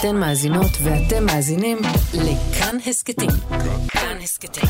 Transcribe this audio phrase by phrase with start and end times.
[0.00, 1.78] אתן מאזינות ואתם מאזינים
[2.14, 3.30] לכאן הסכתים.
[3.88, 4.68] כאן הסכתים,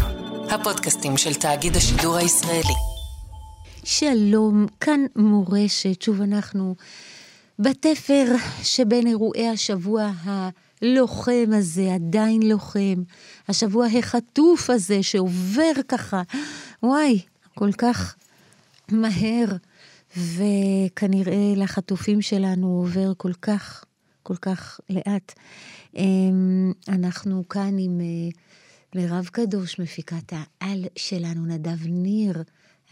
[0.50, 2.74] הפודקאסטים של תאגיד השידור הישראלי.
[3.84, 6.74] שלום, כאן מורשת, שוב אנחנו
[7.58, 8.24] בתפר
[8.62, 13.02] שבין אירועי השבוע הלוחם הזה, עדיין לוחם,
[13.48, 16.22] השבוע החטוף הזה שעובר ככה,
[16.82, 17.20] וואי,
[17.54, 18.16] כל כך
[18.90, 19.46] מהר,
[20.16, 23.85] וכנראה לחטופים שלנו עובר כל כך
[24.26, 25.32] כל כך לאט.
[25.96, 28.06] אמ, אנחנו כאן עם אה,
[28.94, 32.42] מירב קדוש, מפיקת העל שלנו, נדב ניר.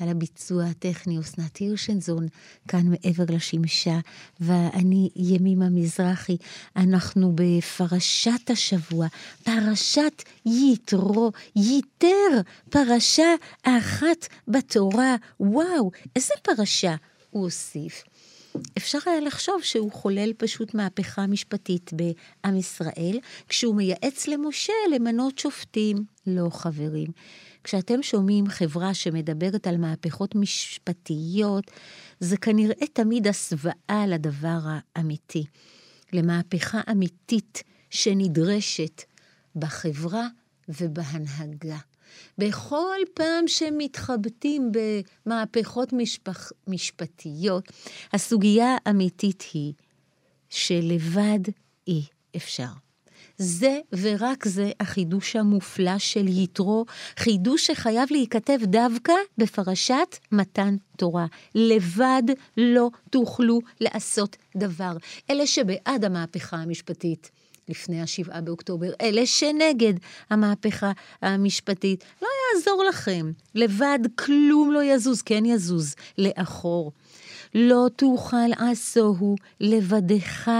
[0.00, 2.26] על הביצוע הטכני, אסנת הירשנזון,
[2.68, 3.98] כאן מעבר לשמשה,
[4.40, 6.36] ואני ימימה מזרחי.
[6.76, 9.06] אנחנו בפרשת השבוע,
[9.44, 12.40] פרשת יתרו, ייתר,
[12.70, 15.16] פרשה אחת בתורה.
[15.40, 16.94] וואו, איזה פרשה,
[17.30, 18.04] הוא הוסיף.
[18.76, 23.18] אפשר היה לחשוב שהוא חולל פשוט מהפכה משפטית בעם ישראל,
[23.48, 25.96] כשהוא מייעץ למשה למנות שופטים.
[26.26, 27.10] לא, חברים.
[27.64, 31.70] כשאתם שומעים חברה שמדברת על מהפכות משפטיות,
[32.20, 35.44] זה כנראה תמיד הסוואה לדבר האמיתי,
[36.12, 39.02] למהפכה אמיתית שנדרשת
[39.56, 40.26] בחברה
[40.68, 41.78] ובהנהגה.
[42.38, 44.72] בכל פעם שמתחבטים
[45.26, 47.68] במהפכות משפח, משפטיות,
[48.12, 49.72] הסוגיה האמיתית היא
[50.50, 51.40] שלבד
[51.88, 52.02] אי
[52.36, 52.84] אפשר.
[53.38, 56.84] זה ורק זה החידוש המופלא של יתרו,
[57.16, 61.26] חידוש שחייב להיכתב דווקא בפרשת מתן תורה.
[61.54, 62.22] לבד
[62.56, 64.96] לא תוכלו לעשות דבר.
[65.30, 67.30] אלה שבעד המהפכה המשפטית.
[67.68, 69.94] לפני השבעה באוקטובר, אלה שנגד
[70.30, 72.04] המהפכה המשפטית.
[72.22, 76.92] לא יעזור לכם, לבד כלום לא יזוז, כן יזוז, לאחור.
[77.54, 80.50] לא תוכל עשוהו לבדך,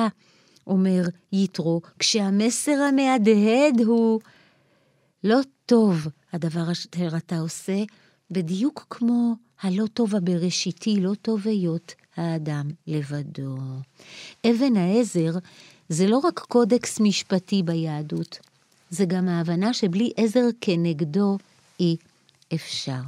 [0.66, 1.02] אומר
[1.33, 4.20] יתרו, כשהמסר המהדהד הוא
[5.24, 7.83] לא טוב הדבר אשר אתה עושה,
[8.30, 13.56] בדיוק כמו הלא טוב הבראשיתי, לא טוב היות האדם לבדו.
[14.46, 15.30] אבן העזר
[15.94, 18.38] זה לא רק קודקס משפטי ביהדות,
[18.90, 21.38] זה גם ההבנה שבלי עזר כנגדו
[21.80, 21.96] אי
[22.55, 23.00] אפשר.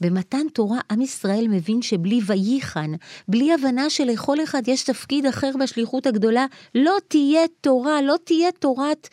[0.00, 2.92] במתן תורה עם ישראל מבין שבלי וייחן,
[3.28, 9.08] בלי הבנה שלכל אחד יש תפקיד אחר בשליחות הגדולה, לא תהיה תורה, לא תהיה תורת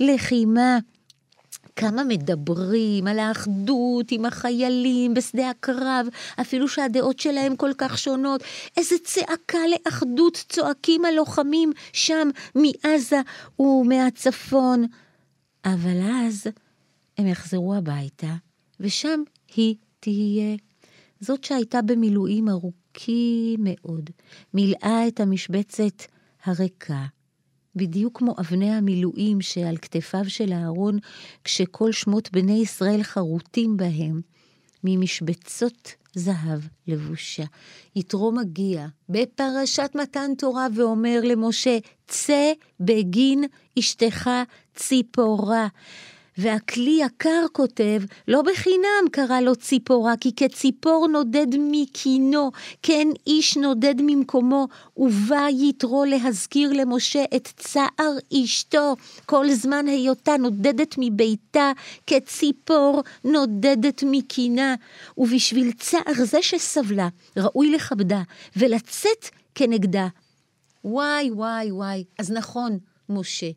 [0.00, 0.78] לחימה.
[1.78, 6.06] כמה מדברים על האחדות עם החיילים בשדה הקרב,
[6.40, 8.42] אפילו שהדעות שלהם כל כך שונות.
[8.76, 13.20] איזה צעקה לאחדות צועקים הלוחמים שם מעזה
[13.58, 14.84] ומהצפון.
[15.64, 16.46] אבל אז
[17.18, 18.34] הם יחזרו הביתה,
[18.80, 19.20] ושם
[19.56, 20.56] היא תהיה.
[21.20, 24.10] זאת שהייתה במילואים ארוכים מאוד,
[24.54, 26.02] מילאה את המשבצת
[26.44, 27.04] הריקה.
[27.78, 30.98] בדיוק כמו אבני המילואים שעל כתפיו של אהרון,
[31.44, 34.20] כשכל שמות בני ישראל חרוטים בהם,
[34.84, 37.44] ממשבצות זהב לבושה.
[37.96, 43.44] יתרו מגיע בפרשת מתן תורה ואומר למשה, צא בגין
[43.78, 44.30] אשתך
[44.74, 45.68] ציפורה.
[46.38, 52.50] והכלי יקר כותב, לא בחינם קרא לו ציפורה, כי כציפור נודד מקינו,
[52.82, 58.12] כן איש נודד ממקומו, ובא יתרו להזכיר למשה את צער
[58.44, 58.96] אשתו,
[59.26, 61.72] כל זמן היותה נודדת מביתה,
[62.06, 64.74] כציפור נודדת מקינה,
[65.18, 68.22] ובשביל צער זה שסבלה, ראוי לכבדה,
[68.56, 70.08] ולצאת כנגדה.
[70.84, 72.78] וואי, וואי, וואי, אז נכון,
[73.08, 73.50] משה,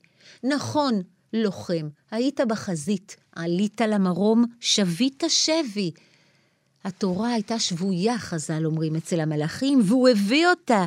[0.44, 1.02] נכון,
[1.34, 5.92] לוחם, היית בחזית, עלית למרום, שבית שבי.
[6.84, 10.86] התורה הייתה שבויה, חז"ל אומרים, אצל המלאכים, והוא הביא אותה.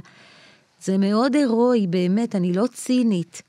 [0.83, 3.43] זה מאוד הירואי, באמת, אני לא צינית.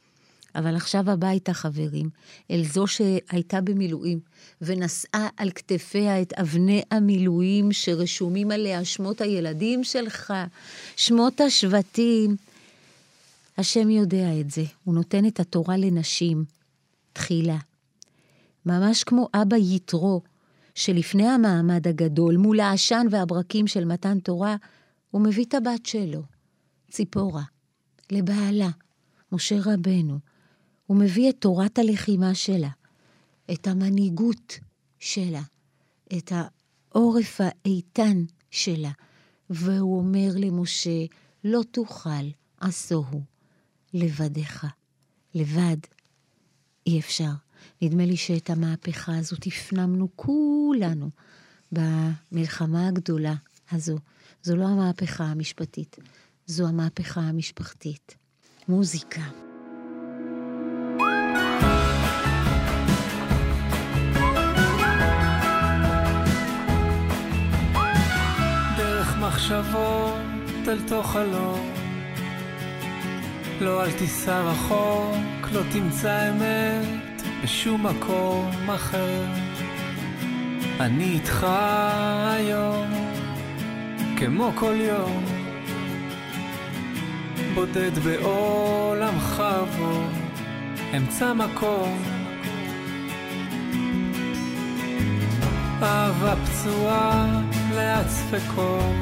[0.56, 2.10] אבל עכשיו הביתה, חברים,
[2.52, 4.20] אל זו שהייתה במילואים,
[4.62, 10.34] ונשאה על כתפיה את אבני המילואים שרשומים עליה שמות הילדים שלך,
[10.96, 12.36] שמות השבטים.
[13.58, 16.46] השם יודע את זה, הוא נותן את התורה לנשים,
[17.16, 17.58] תחילה.
[18.66, 20.22] ממש כמו אבא יתרו,
[20.76, 24.56] שלפני המעמד הגדול, מול העשן והברקים של מתן תורה,
[25.12, 26.24] הוא מביא את הבת שלו,
[26.92, 27.44] ציפורה,
[28.12, 28.70] לבעלה,
[29.32, 30.20] משה רבנו.
[30.86, 32.70] הוא מביא את תורת הלחימה שלה,
[33.54, 34.60] את המנהיגות
[35.00, 35.42] שלה,
[36.18, 38.92] את העורף האיתן שלה,
[39.50, 41.06] והוא אומר למשה,
[41.44, 42.30] לא תוכל
[42.60, 43.22] עשוהו
[43.94, 44.68] לבדך,
[45.36, 45.78] לבד
[46.86, 47.32] אי אפשר.
[47.82, 51.10] נדמה לי שאת המהפכה הזאת הפנמנו כולנו
[51.72, 53.34] במלחמה הגדולה
[53.72, 53.98] הזו.
[54.44, 55.96] זו לא המהפכה המשפטית,
[56.46, 58.16] זו המהפכה המשפחתית.
[58.68, 59.22] מוזיקה.
[69.20, 71.74] מחשבות אל תוך הלום,
[73.62, 75.35] לא אל תיסע רחוק.
[75.52, 79.26] לא תמצא אמת בשום מקום אחר.
[80.80, 81.48] אני איתך
[82.28, 82.88] היום,
[84.18, 85.24] כמו כל יום,
[87.54, 89.44] בודד בעולמך
[89.78, 90.02] בו,
[90.98, 92.04] אמצע מקום.
[95.82, 97.42] אהבה פצועה
[97.76, 98.96] לאט ספקות,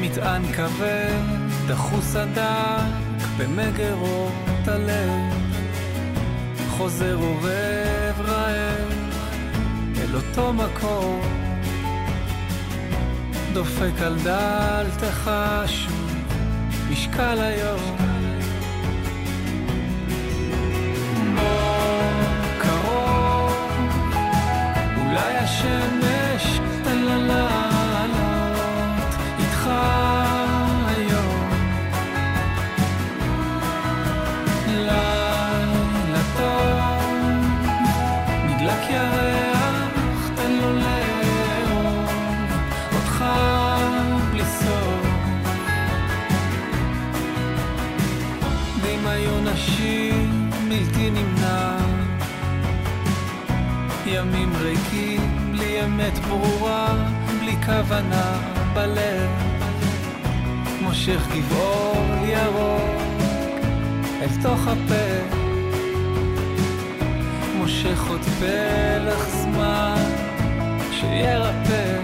[0.00, 1.22] מטען כבד,
[1.66, 3.05] דחוס הדק
[3.38, 5.34] במגרות הלב,
[6.68, 8.92] חוזר עורב רעב
[10.00, 11.20] אל אותו מקום,
[13.52, 15.30] דופק על דלתך
[15.66, 16.14] שוב,
[16.90, 17.96] משקל היום.
[24.96, 26.98] אולי השמש תן
[54.66, 55.20] ריקים,
[55.52, 57.08] בלי אמת ברורה,
[57.40, 58.38] בלי כוונה
[58.74, 59.30] בלב.
[60.82, 63.02] מושך גבעול ירוק
[64.22, 65.36] אל תוך הפה,
[67.56, 70.04] מושך עוד פלח זמן
[70.90, 71.95] שירפא.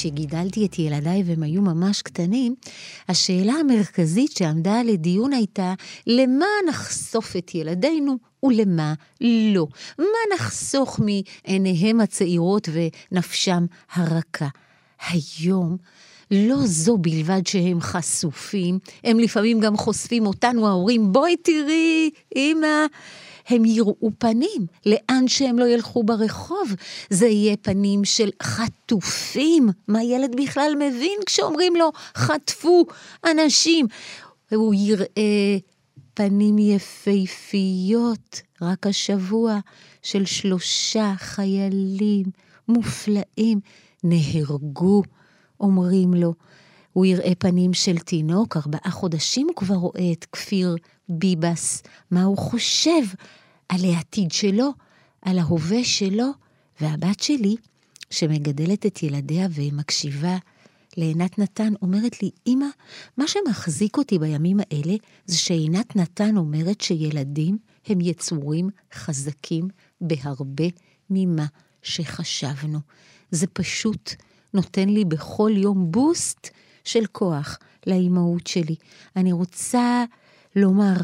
[0.00, 2.54] כשגידלתי את ילדיי והם היו ממש קטנים,
[3.08, 5.74] השאלה המרכזית שעמדה לדיון הייתה,
[6.06, 9.66] למה נחשוף את ילדינו ולמה לא?
[9.98, 14.48] מה נחסוך מעיניהם הצעירות ונפשם הרכה?
[15.08, 15.76] היום,
[16.30, 22.86] לא זו בלבד שהם חשופים, הם לפעמים גם חושפים אותנו, ההורים, בואי תראי, אמא.
[23.48, 26.74] הם יראו פנים, לאן שהם לא ילכו ברחוב.
[27.10, 29.68] זה יהיה פנים של חטופים.
[29.88, 32.86] מה ילד בכלל מבין כשאומרים לו, חטפו
[33.30, 33.86] אנשים?
[34.50, 35.58] הוא יראה
[36.14, 39.58] פנים יפהפיות, רק השבוע,
[40.02, 42.26] של שלושה חיילים
[42.68, 43.60] מופלאים
[44.04, 45.02] נהרגו,
[45.60, 46.34] אומרים לו.
[46.92, 50.76] הוא יראה פנים של תינוק, ארבעה חודשים הוא כבר רואה את כפיר
[51.08, 53.02] ביבס, מה הוא חושב
[53.68, 54.70] על העתיד שלו,
[55.22, 56.30] על ההווה שלו,
[56.80, 57.56] והבת שלי,
[58.10, 60.36] שמגדלת את ילדיה ומקשיבה
[60.96, 62.66] לעינת נתן, אומרת לי, אמא,
[63.16, 64.94] מה שמחזיק אותי בימים האלה,
[65.26, 69.68] זה שעינת נתן אומרת שילדים הם יצורים חזקים
[70.00, 70.64] בהרבה
[71.10, 71.46] ממה
[71.82, 72.78] שחשבנו.
[73.30, 74.14] זה פשוט
[74.54, 76.50] נותן לי בכל יום בוסט
[76.92, 78.76] של כוח לאימהות שלי.
[79.16, 80.04] אני רוצה
[80.56, 80.96] לומר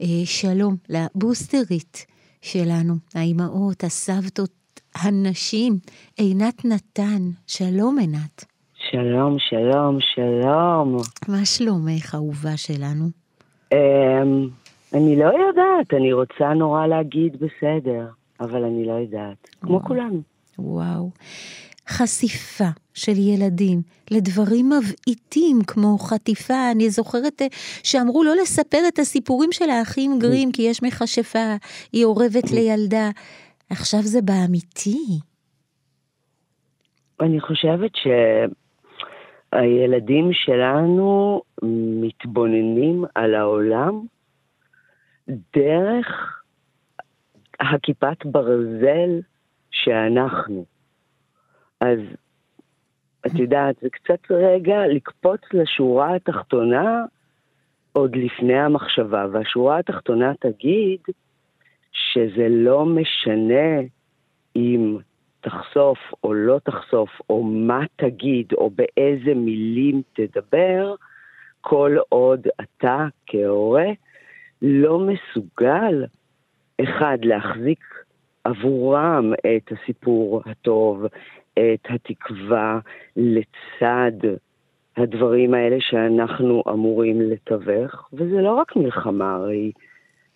[0.00, 2.06] אה, שלום לבוסטרית
[2.42, 4.50] שלנו, האימהות, הסבתות,
[4.94, 5.72] הנשים,
[6.18, 7.22] עינת נתן.
[7.46, 8.44] שלום, עינת.
[8.90, 10.96] שלום, שלום, שלום.
[11.28, 13.04] מה שלומך, אהובה שלנו?
[13.72, 14.48] אמ,
[14.94, 18.06] אני לא יודעת, אני רוצה נורא להגיד בסדר,
[18.40, 19.48] אבל אני לא יודעת.
[19.60, 19.80] כמו.
[19.84, 20.22] כולנו.
[20.58, 21.10] וואו.
[21.88, 26.70] חשיפה של ילדים לדברים מבעיטים כמו חטיפה.
[26.72, 27.46] אני זוכרת אה,
[27.82, 31.56] שאמרו לא לספר את הסיפורים של האחים גרים כי יש מכשפה,
[31.92, 33.10] היא אורבת לילדה.
[33.70, 35.20] עכשיו זה באמיתי.
[37.20, 37.90] אני חושבת
[39.52, 41.42] שהילדים שלנו
[42.02, 44.00] מתבוננים על העולם
[45.28, 46.06] דרך
[47.60, 49.20] הכיפת ברזל
[49.70, 50.64] שאנחנו.
[51.80, 51.98] אז
[53.26, 57.04] את יודעת, זה קצת רגע לקפוץ לשורה התחתונה
[57.92, 61.00] עוד לפני המחשבה, והשורה התחתונה תגיד
[61.92, 63.80] שזה לא משנה
[64.56, 64.96] אם
[65.40, 70.94] תחשוף או לא תחשוף, או מה תגיד, או באיזה מילים תדבר,
[71.60, 73.86] כל עוד אתה כהורה
[74.62, 76.04] לא מסוגל,
[76.82, 77.84] אחד, להחזיק
[78.44, 81.06] עבורם את הסיפור הטוב,
[81.58, 82.78] את התקווה
[83.16, 84.12] לצד
[84.96, 89.72] הדברים האלה שאנחנו אמורים לתווך, וזה לא רק מלחמה, הרי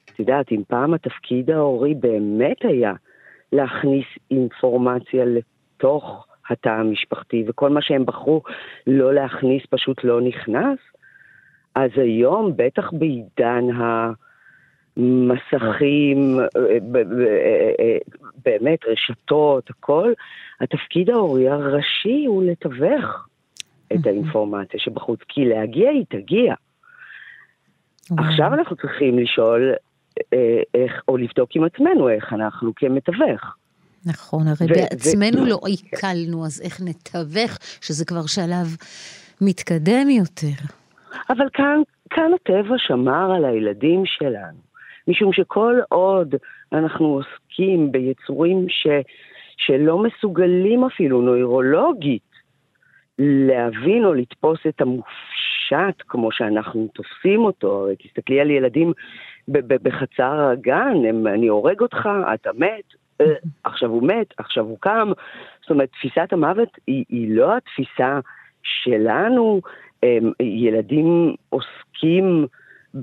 [0.05, 2.93] את יודעת, אם פעם התפקיד ההורי באמת היה
[3.53, 8.43] להכניס אינפורמציה לתוך התא המשפחתי, וכל מה שהם בחרו
[8.87, 10.79] לא להכניס פשוט לא נכנס,
[11.75, 13.65] אז היום, בטח בעידן
[14.97, 16.39] המסכים,
[18.45, 20.13] באמת, רשתות, הכל,
[20.61, 23.29] התפקיד ההורי הראשי הוא לתווך
[23.93, 26.55] את האינפורמציה שבחוץ, כי להגיע היא תגיע.
[28.19, 29.75] עכשיו אנחנו צריכים לשאול
[30.33, 33.57] אה, איך, או לבדוק עם עצמנו איך אנחנו כמתווך.
[34.07, 38.77] נכון, הרי בעצמנו לא עיכלנו, אז איך נתווך, שזה כבר שלב
[39.41, 40.63] מתקדם יותר.
[41.31, 44.66] אבל כאן, כאן הטבע שמר על הילדים שלנו,
[45.09, 46.35] משום שכל עוד
[46.73, 48.87] אנחנו עוסקים ביצורים ש,
[49.57, 52.23] שלא מסוגלים אפילו נוירולוגית
[53.19, 58.93] להבין או לתפוס את המופשט כמו שאנחנו תופסים אותו, תסתכלי על ילדים
[59.49, 63.27] בחצר הגן, הם, אני הורג אותך, אתה מת, אה,
[63.65, 65.13] עכשיו הוא מת, עכשיו הוא קם.
[65.61, 68.21] זאת אומרת, תפיסת המוות היא, היא לא התפיסה
[68.63, 69.61] שלנו,
[70.41, 72.47] ילדים עוסקים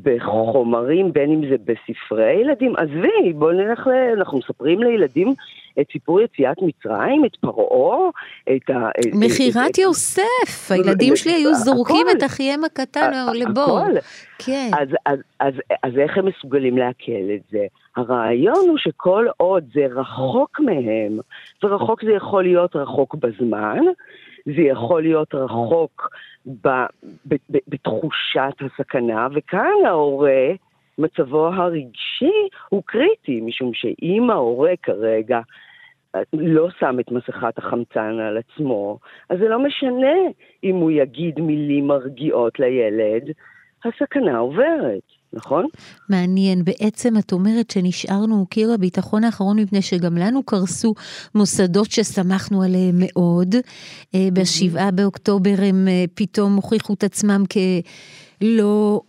[0.04, 5.34] בחומרים, בין אם זה בספרי ילדים, עזבי, בואו נלך, ל- אנחנו מספרים לילדים
[5.80, 8.10] את סיפור יציאת מצרים, את פרעה,
[8.56, 8.90] את ה...
[9.14, 12.08] מכירת יוסף, הילדים שלי היו זורקים.
[12.18, 13.80] את אחיהם הקטן לבור.
[13.80, 14.00] הכל.
[14.40, 14.72] כן.
[14.80, 15.54] אז, אז, אז,
[15.84, 17.66] אז איך הם מסוגלים לעכל את זה?
[17.96, 21.20] הרעיון הוא שכל עוד זה רחוק מהם,
[21.64, 23.80] ורחוק זה יכול להיות רחוק בזמן,
[24.46, 26.10] זה יכול להיות רחוק
[26.46, 26.68] ב,
[27.26, 30.48] ב, ב, בתחושת הסכנה, וכאן ההורה,
[30.98, 35.40] מצבו הרגשי הוא קריטי, משום שאם ההורה כרגע
[36.34, 40.18] לא שם את מסכת החמצן על עצמו, אז זה לא משנה
[40.64, 43.24] אם הוא יגיד מילים מרגיעות לילד,
[43.86, 45.02] הסכנה עוברת,
[45.34, 45.66] נכון?
[46.10, 46.64] מעניין.
[46.64, 50.94] בעצם את אומרת שנשארנו קיר הביטחון האחרון מפני שגם לנו קרסו
[51.36, 53.56] מוסדות שסמכנו עליהם מאוד.
[54.16, 59.02] אה, בשבעה באוקטובר הם אה, פתאום הוכיחו את עצמם כלא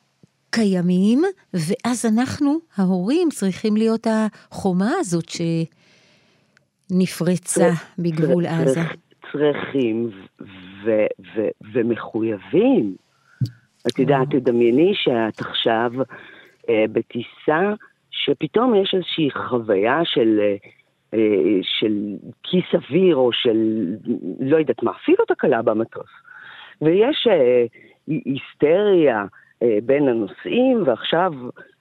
[0.54, 1.22] קיימים,
[1.54, 5.28] ואז אנחנו, ההורים, צריכים להיות החומה הזאת
[6.90, 8.74] שנפרצה בגבול עזה.
[8.74, 8.94] צר-
[9.32, 10.10] צריכים
[11.72, 12.94] ומחויבים.
[13.88, 15.90] את יודעת, תדמייני שאת עכשיו
[16.68, 17.72] אה, בטיסה,
[18.10, 20.56] שפתאום יש איזושהי חוויה של, אה,
[21.14, 23.84] אה, של כיס אוויר, או של,
[24.40, 26.10] לא יודעת מה, אפילו תקלה במטוס.
[26.82, 27.28] ויש
[28.06, 29.24] היסטריה
[29.82, 31.32] בין הנוסעים, ועכשיו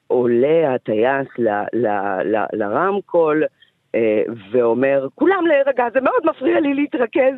[0.08, 1.88] עולה הטייס ל, ל,
[2.24, 3.44] ל, לרמקול,
[3.96, 4.22] אה,
[4.52, 7.36] ואומר, כולם להירגע, זה מאוד מפריע לי להתרכז,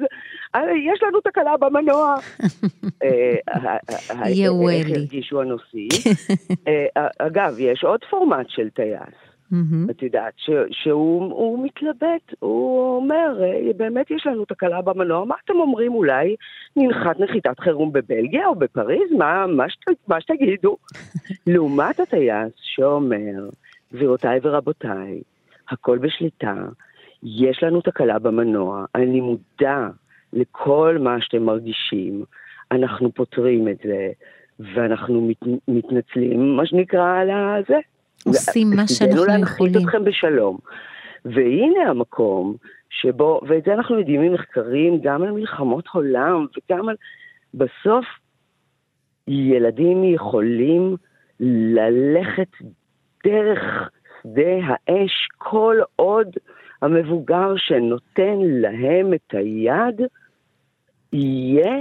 [0.55, 0.61] אה,
[0.93, 2.15] יש לנו תקלה במנוע.
[3.03, 3.77] אה, ה-
[4.23, 4.87] ה- יא איך.
[4.97, 5.87] הרגישו הנוסעים.
[6.67, 9.34] אה, אגב, יש עוד פורמט של טייס.
[9.51, 9.89] מהמם.
[9.89, 15.35] את יודעת, ש, שהוא הוא מתלבט, הוא אומר, "אה, באמת יש לנו תקלה במנוע, מה
[15.45, 16.35] אתם אומרים אולי
[16.75, 19.11] ננחת נחיתת חירום בבלגיה או בפריז?
[19.17, 20.77] מה, מה, שת, מה שתגידו?
[21.47, 23.49] לעומת הטייס שאומר,
[23.93, 25.21] גבירותיי ורבותיי,
[25.69, 26.55] הכל בשליטה,
[27.23, 29.87] יש לנו תקלה במנוע, אני מודע
[30.33, 32.23] לכל מה שאתם מרגישים,
[32.71, 34.09] אנחנו פותרים את זה,
[34.59, 37.79] ואנחנו מת, מתנצלים, מה שנקרא, על הזה.
[38.23, 39.87] עושים מה שאנחנו להנחית יכולים.
[39.87, 40.57] אתכם בשלום.
[41.25, 42.55] והנה המקום
[42.89, 46.95] שבו, ואת זה אנחנו יודעים ממחקרים גם על מלחמות עולם וגם על...
[47.53, 48.05] בסוף
[49.27, 50.95] ילדים יכולים
[51.39, 52.49] ללכת
[53.25, 53.89] דרך
[54.23, 56.27] שדה האש כל עוד
[56.81, 60.01] המבוגר שנותן להם את היד
[61.13, 61.75] יהיה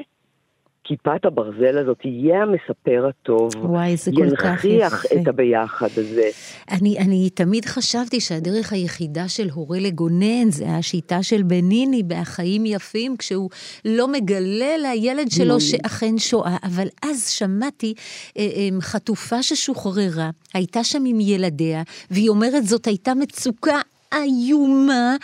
[0.84, 3.50] כיפת הברזל הזאת יהיה המספר הטוב.
[3.56, 5.20] וואי, זה כל כך ינכיח יפה.
[5.22, 6.30] את הביחד הזה.
[6.70, 13.16] אני, אני תמיד חשבתי שהדרך היחידה של הורה לגונן זה השיטה של בניני בהחיים יפים,
[13.16, 13.50] כשהוא
[13.84, 16.56] לא מגלה לילד שלו שאכן שואה.
[16.62, 17.94] אבל אז שמעתי
[18.38, 23.80] אה, אה, חטופה ששוחררה, הייתה שם עם ילדיה, והיא אומרת זאת הייתה מצוקה
[24.14, 25.16] איומה,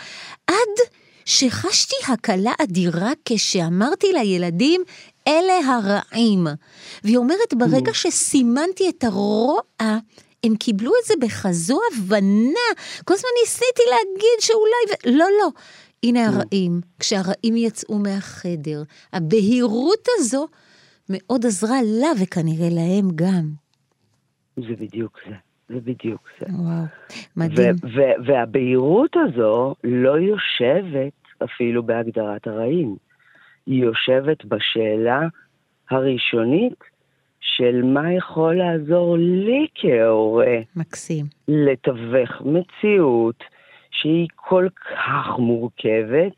[0.47, 0.77] עד
[1.25, 4.81] שחשתי הקלה אדירה כשאמרתי לילדים,
[5.27, 6.47] אלה הרעים.
[7.03, 9.59] והיא אומרת, ברגע שסימנתי את הרוע,
[10.43, 12.67] הם קיבלו את זה בכזו הבנה.
[13.05, 15.13] כל הזמן ניסיתי להגיד שאולי...
[15.15, 15.17] ו...
[15.17, 15.49] לא, לא.
[16.03, 16.81] הנה הרעים.
[16.99, 20.47] כשהרעים יצאו מהחדר, הבהירות הזו
[21.09, 23.49] מאוד עזרה לה וכנראה להם גם.
[24.57, 25.35] זה בדיוק זה.
[25.69, 26.45] זה בדיוק זה.
[26.49, 26.83] וואו,
[27.37, 27.75] מדהים.
[28.25, 31.13] והבהירות הזו לא יושבת
[31.43, 32.95] אפילו בהגדרת הרעים.
[33.65, 35.21] היא יושבת בשאלה
[35.89, 36.83] הראשונית
[37.41, 41.25] של מה יכול לעזור לי כהורה מקסים.
[41.47, 43.43] לתווך מציאות
[43.91, 46.33] שהיא כל כך מורכבת,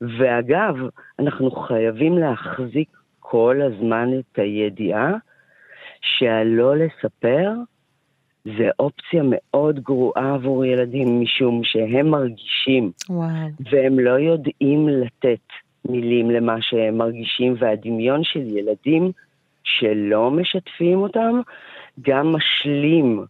[0.00, 0.74] ואגב,
[1.18, 2.88] אנחנו חייבים להחזיק
[3.20, 5.12] כל הזמן את הידיעה
[6.00, 7.50] שהלא לספר
[8.44, 13.28] זה אופציה מאוד גרועה עבור ילדים, משום שהם מרגישים, וואו.
[13.70, 15.46] והם לא יודעים לתת
[15.88, 19.12] מילים למה שהם מרגישים, והדמיון של ילדים
[19.64, 21.40] שלא משתפים אותם,
[22.00, 23.24] גם משלים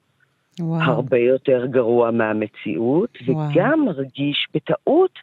[0.60, 0.82] וואו.
[0.82, 3.50] הרבה יותר גרוע מהמציאות, וואו.
[3.50, 5.18] וגם מרגיש בטעות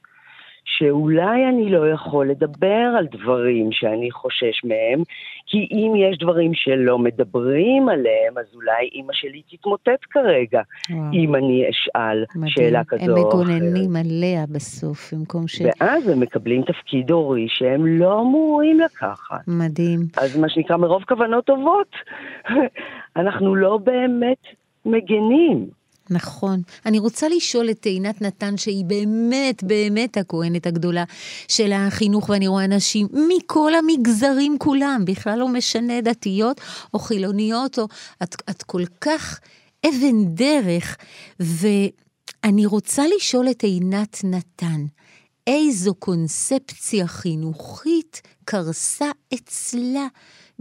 [0.78, 5.04] שאולי אני לא יכול לדבר על דברים שאני חושש מהם,
[5.46, 11.14] כי אם יש דברים שלא מדברים עליהם, אז אולי אימא שלי תתמוטט כרגע, וואו.
[11.14, 12.48] אם אני אשאל מדהים.
[12.48, 13.34] שאלה כזו הם או אחרת.
[13.34, 15.62] מגוננים עליה בסוף, במקום ש...
[15.62, 19.48] ואז הם מקבלים תפקיד הורי שהם לא אמורים לקחת.
[19.48, 20.00] מדהים.
[20.18, 21.96] אז מה שנקרא, מרוב כוונות טובות,
[23.22, 24.44] אנחנו לא באמת
[24.86, 25.81] מגנים.
[26.12, 26.62] נכון.
[26.86, 31.04] אני רוצה לשאול את עינת נתן, שהיא באמת באמת הכהנת הגדולה
[31.48, 36.62] של החינוך, ואני רואה אנשים מכל המגזרים כולם, בכלל לא משנה דתיות
[36.94, 37.88] או חילוניות, או
[38.24, 39.40] את, את כל כך
[39.86, 40.98] אבן דרך,
[41.40, 44.86] ואני רוצה לשאול את עינת נתן,
[45.48, 50.08] איזו קונספציה חינוכית קרסה אצלה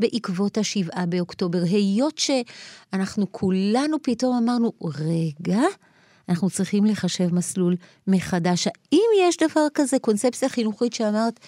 [0.01, 5.61] בעקבות השבעה באוקטובר, היות שאנחנו כולנו פתאום אמרנו, רגע,
[6.29, 7.75] אנחנו צריכים לחשב מסלול
[8.07, 8.67] מחדש.
[8.67, 11.41] האם יש דבר כזה, קונספציה חינוכית שאמרת,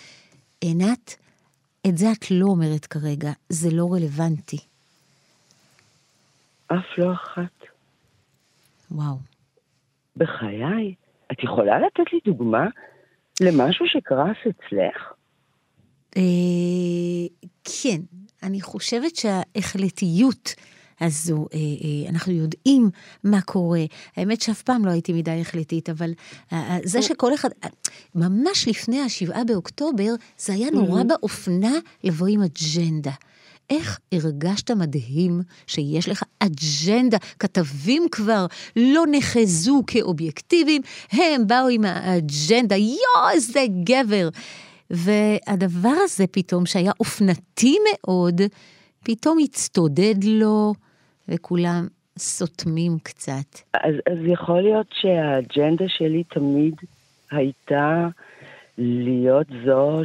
[0.61, 1.17] עינת,
[1.87, 4.59] את זה את לא אומרת כרגע, זה לא רלוונטי.
[6.67, 7.67] אף לא אחת.
[8.91, 9.17] וואו.
[10.17, 10.95] בחיי,
[11.33, 12.67] את יכולה לתת לי דוגמה
[13.41, 15.13] למשהו שקרס אצלך?
[16.17, 16.23] אה,
[17.65, 18.01] כן,
[18.43, 20.55] אני חושבת שההחלטיות
[21.01, 22.91] הזו, אה, אה, אנחנו יודעים
[23.25, 23.85] מה קורה.
[24.17, 26.13] האמת שאף פעם לא הייתי מדי החלטית, אבל
[26.53, 27.69] אה, אה, זה שכל אחד, אה,
[28.15, 31.73] ממש לפני השבעה באוקטובר, זה היה נורא באופנה
[32.05, 33.13] לבוא עם אג'נדה.
[33.71, 42.77] איך הרגשת מדהים שיש לך אג'נדה, כתבים כבר לא נחזו כאובייקטיביים, הם באו עם האג'נדה,
[42.77, 44.29] יואו, איזה גבר.
[44.93, 48.41] והדבר הזה פתאום, שהיה אופנתי מאוד,
[49.05, 50.73] פתאום הצטודד לו,
[51.29, 51.87] וכולם
[52.19, 53.59] סותמים קצת.
[53.75, 56.75] אז, אז יכול להיות שהאג'נדה שלי תמיד
[57.31, 58.09] הייתה
[58.79, 60.03] להיות זו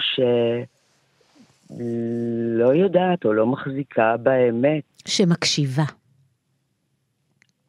[1.69, 4.83] שלא יודעת או לא מחזיקה באמת.
[5.07, 5.83] שמקשיבה.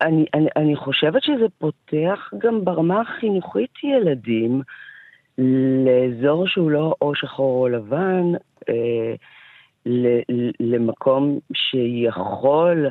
[0.00, 4.62] אני, אני, אני חושבת שזה פותח גם ברמה החינוכית ילדים
[5.38, 8.32] לאזור שהוא לא או שחור או לבן,
[8.68, 9.14] אה,
[10.60, 12.86] למקום שיכול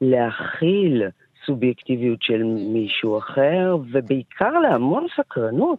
[0.00, 1.02] להכיל
[1.46, 5.78] סובייקטיביות של מישהו אחר, ובעיקר להמון סקרנות,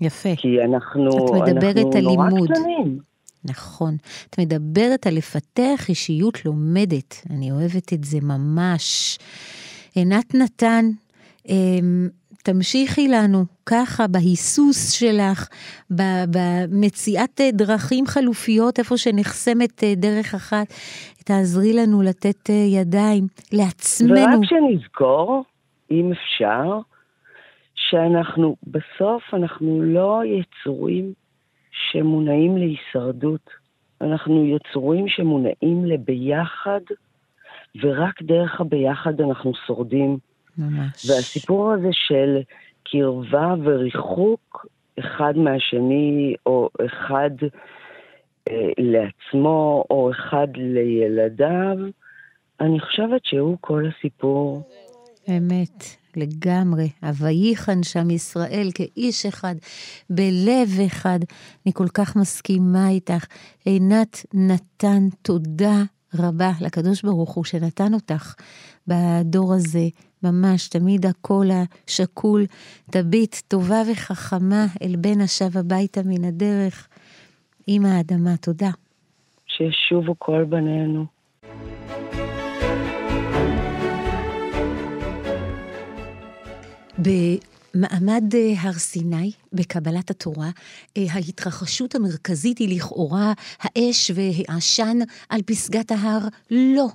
[0.00, 0.28] יפה.
[0.36, 2.50] כי אנחנו, את מדברת אנחנו על נורא לימוד.
[2.50, 2.98] קטנים.
[3.44, 3.96] נכון.
[4.30, 7.26] את מדברת על לפתח אישיות לומדת.
[7.30, 9.18] אני אוהבת את זה ממש.
[9.94, 10.84] עינת נתן,
[11.48, 12.08] אמ,
[12.44, 15.48] תמשיכי לנו ככה בהיסוס שלך,
[15.90, 20.66] במציאת אה, דרכים חלופיות איפה שנחסמת אה, דרך אחת.
[21.24, 24.14] תעזרי לנו לתת אה, ידיים לעצמנו.
[24.14, 25.44] ורק שנזכור,
[25.90, 26.78] אם אפשר,
[27.74, 31.12] שאנחנו, בסוף אנחנו לא יצורים
[31.72, 33.50] שמונעים להישרדות.
[34.00, 36.80] אנחנו יצורים שמונעים לביחד,
[37.82, 40.29] ורק דרך הביחד אנחנו שורדים.
[40.60, 41.10] ממש.
[41.10, 42.38] והסיפור הזה של
[42.84, 44.66] קרבה וריחוק
[44.98, 47.30] אחד מהשני, או אחד
[48.48, 51.76] אה, לעצמו או אחד לילדיו,
[52.60, 54.62] אני חושבת שהוא כל הסיפור.
[55.28, 55.84] אמת,
[56.16, 56.88] לגמרי.
[57.02, 59.54] הווייחן שם ישראל כאיש אחד,
[60.10, 61.18] בלב אחד.
[61.66, 63.26] אני כל כך מסכימה איתך.
[63.64, 65.82] עינת נתן תודה
[66.18, 68.34] רבה לקדוש ברוך הוא שנתן אותך
[68.86, 69.88] בדור הזה.
[70.22, 71.46] ממש, תמיד הקול
[71.88, 72.44] השקול,
[72.90, 76.88] תביט טובה וחכמה אל בן השב הביתה מן הדרך.
[77.66, 78.70] עם האדמה, תודה.
[79.46, 81.06] שישובו כל בנינו.
[86.98, 90.50] במעמד אה, הר סיני, בקבלת התורה,
[90.96, 96.20] אה, ההתרחשות המרכזית היא לכאורה האש והעשן על פסגת ההר.
[96.50, 96.86] לא,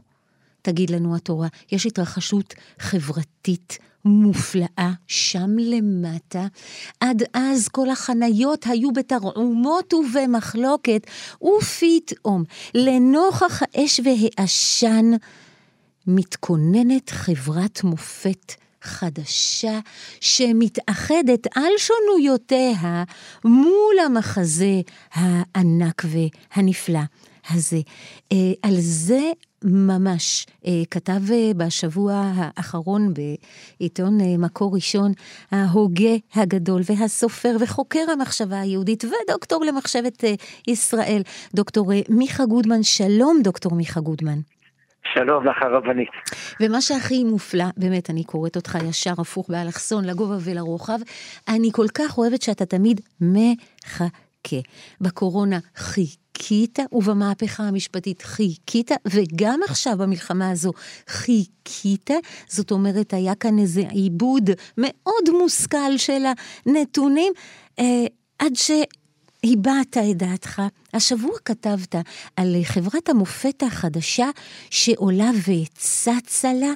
[0.65, 1.47] תגיד לנו התורה.
[1.71, 6.47] יש התרחשות חברתית מופלאה שם למטה.
[6.99, 11.07] עד אז כל החניות היו בתרעומות ובמחלוקת,
[11.41, 12.43] ופתאום,
[12.75, 15.11] לנוכח האש והעשן,
[16.07, 19.79] מתכוננת חברת מופת חדשה
[20.21, 23.03] שמתאחדת על שונויותיה
[23.45, 24.81] מול המחזה
[25.13, 26.99] הענק והנפלא
[27.49, 27.79] הזה.
[28.31, 29.31] אה, על זה
[29.63, 30.45] ממש.
[30.67, 35.11] אה, כתב אה, בשבוע האחרון בעיתון מקור ראשון,
[35.51, 40.23] ההוגה הגדול והסופר וחוקר המחשבה היהודית ודוקטור למחשבת
[40.67, 41.21] ישראל,
[41.55, 42.83] דוקטור מיכה גודמן.
[42.83, 44.39] שלום, דוקטור מיכה גודמן.
[45.13, 46.09] שלום לך הרבנית.
[46.61, 50.99] ומה שהכי מופלא, באמת, אני קוראת אותך ישר הפוך באלכסון, לגובה ולרוחב,
[51.47, 53.01] אני כל כך אוהבת שאתה תמיד
[54.45, 54.69] מחכה.
[55.01, 60.71] בקורונה חיכית, ובמהפכה המשפטית חיכית, וגם עכשיו במלחמה הזו
[61.07, 62.09] חיכית.
[62.47, 66.23] זאת אומרת, היה כאן איזה עיבוד מאוד מושכל של
[66.65, 67.33] הנתונים,
[67.79, 68.05] אה,
[68.39, 68.71] עד ש...
[69.45, 70.61] הבעת את דעתך.
[70.93, 71.95] השבוע כתבת
[72.35, 74.29] על חברת המופת החדשה
[74.69, 76.71] שעולה וצצה לה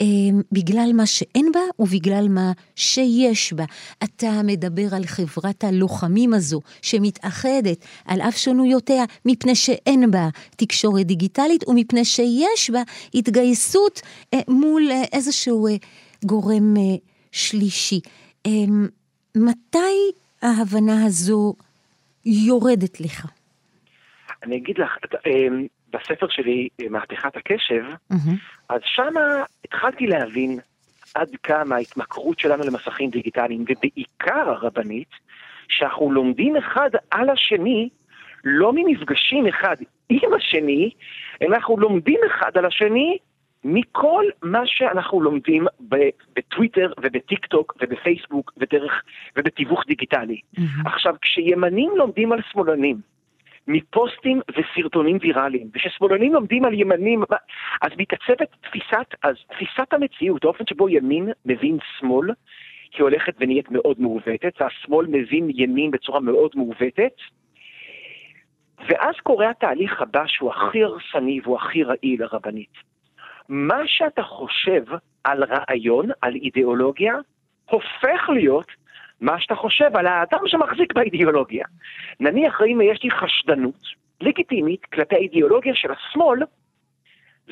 [0.00, 0.06] אה,
[0.52, 3.64] בגלל מה שאין בה ובגלל מה שיש בה.
[4.04, 11.68] אתה מדבר על חברת הלוחמים הזו שמתאחדת על אף שונויותיה מפני שאין בה תקשורת דיגיטלית
[11.68, 12.82] ומפני שיש בה
[13.14, 14.00] התגייסות
[14.34, 15.76] אה, מול אה, איזשהו אה,
[16.24, 16.82] גורם אה,
[17.32, 18.00] שלישי.
[18.46, 18.52] אה,
[19.36, 21.54] מתי ההבנה הזו
[22.24, 23.26] יורדת לך?
[24.42, 27.84] אני אגיד לך, אמ, בספר שלי, מהפכת הקשב,
[28.68, 30.58] אז שמה התחלתי להבין
[31.14, 35.08] עד כמה ההתמכרות שלנו למסכים דיגיטליים, ובעיקר הרבנית,
[35.68, 37.88] שאנחנו לומדים אחד על השני,
[38.44, 39.76] לא ממפגשים אחד
[40.08, 40.90] עם השני,
[41.42, 43.18] אלא אנחנו לומדים אחד על השני
[43.64, 45.66] מכל מה שאנחנו לומדים
[46.36, 49.02] בטוויטר ובטיק טוק ובפייסבוק ודרך,
[49.36, 50.40] ובתיווך דיגיטלי.
[50.56, 50.60] Mm-hmm.
[50.84, 52.96] עכשיו, כשימנים לומדים על שמאלנים,
[53.66, 57.22] מפוסטים וסרטונים ויראליים, וכששמאלנים לומדים על ימנים,
[57.82, 62.30] אז מתעצבת תפיסת, אז תפיסת המציאות, האופן שבו ימין מבין שמאל,
[62.94, 67.12] היא הולכת ונהיית מאוד מעוותת, והשמאל מבין ימין בצורה מאוד מעוותת,
[68.88, 72.89] ואז קורה התהליך הבא שהוא הכי הרסני והוא הכי רעיל, הרבנית.
[73.50, 74.84] מה שאתה חושב
[75.24, 77.14] על רעיון, על אידיאולוגיה,
[77.70, 78.66] הופך להיות
[79.20, 81.64] מה שאתה חושב על האדם שמחזיק באידיאולוגיה.
[82.20, 83.82] נניח אם יש לי חשדנות
[84.20, 86.38] לגיטימית כלפי האידיאולוגיה של השמאל,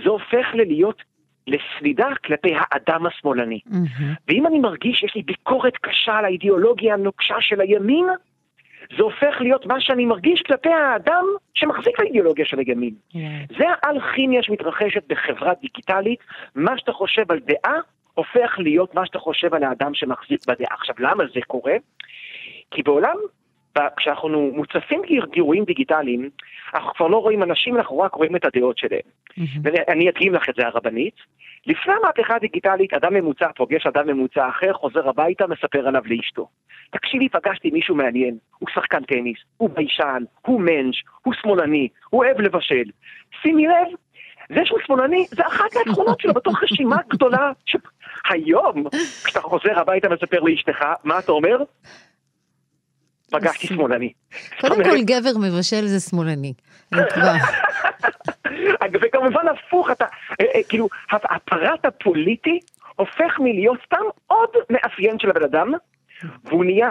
[0.05, 1.03] זה הופך להיות
[1.47, 3.61] לסלידה כלפי האדם השמאלני.
[3.67, 4.03] Mm-hmm.
[4.29, 8.07] ואם אני מרגיש שיש לי ביקורת קשה על האידיאולוגיה הנוקשה של הימין,
[8.97, 12.95] זה הופך להיות מה שאני מרגיש כלפי האדם שמחזיק באידיאולוגיה של הימין.
[13.13, 13.17] Yeah.
[13.59, 16.21] זה האלכימיה שמתרחשת בחברה דיגיטלית,
[16.55, 17.81] מה שאתה חושב על דעה,
[18.15, 20.75] הופך להיות מה שאתה חושב על האדם שמחזיק בדעה.
[20.75, 21.75] עכשיו, למה זה קורה?
[22.71, 23.17] כי בעולם,
[23.97, 26.31] כשאנחנו מוצפים גירויים דיגיטליים,
[26.75, 29.01] אנחנו כבר לא רואים אנשים, אנחנו רק רואים את הדעות שלהם.
[29.31, 29.61] Mm-hmm.
[29.63, 31.15] ואני אדגים לך את זה הרבנית.
[31.67, 36.49] לפני המהפכה הדיגיטלית, אדם ממוצע פוגש אדם ממוצע אחר, חוזר הביתה, מספר עליו לאשתו.
[36.91, 42.41] תקשיבי, פגשתי מישהו מעניין, הוא שחקן טניס, הוא ביישן, הוא מענץ', הוא שמאלני, הוא אוהב
[42.41, 42.85] לבשל.
[43.43, 43.89] שימי לב,
[44.49, 47.53] זה שהוא שמאלני, זה אחת מהתכונות שלו בתוך רשימה גדולה.
[47.67, 47.77] ש...
[48.31, 48.85] היום,
[49.25, 51.57] כשאתה חוזר הביתה ומספר לאשתך, מה אתה אומר?
[53.31, 54.13] פגשתי שמאלני.
[54.61, 56.53] קודם כל גבר מבשל זה שמאלני.
[59.03, 60.05] וכמובן הפוך, אתה,
[60.41, 62.61] אה, אה, כאילו, הפרט הפוליטי
[62.97, 65.73] הופך מלהיות סתם עוד מאפיין של הבן אדם,
[66.45, 66.91] והוא נהיה,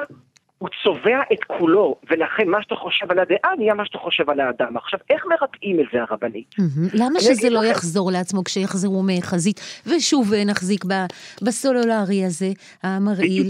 [0.57, 4.39] הוא צובע את כולו, ולכן מה שאתה חושב על הדעה נהיה מה שאתה חושב על
[4.39, 4.77] האדם.
[4.77, 6.55] עכשיו, איך מרפאים את זה הרבנית?
[6.93, 10.85] למה שזה לא יחזור לעצמו כשיחזרו מהחזית, ושוב נחזיק
[11.41, 12.49] בסלולרי הזה,
[12.83, 13.49] המרעיל?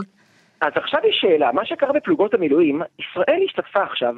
[0.61, 4.15] אז עכשיו יש שאלה, מה שקרה בפלוגות המילואים, ישראל השתתפה עכשיו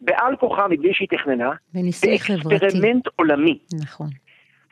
[0.00, 2.48] בעל כוחה מבלי שהיא תכננה, בניסוי חברתי.
[2.48, 3.58] באקספרימנט עולמי.
[3.82, 4.06] נכון.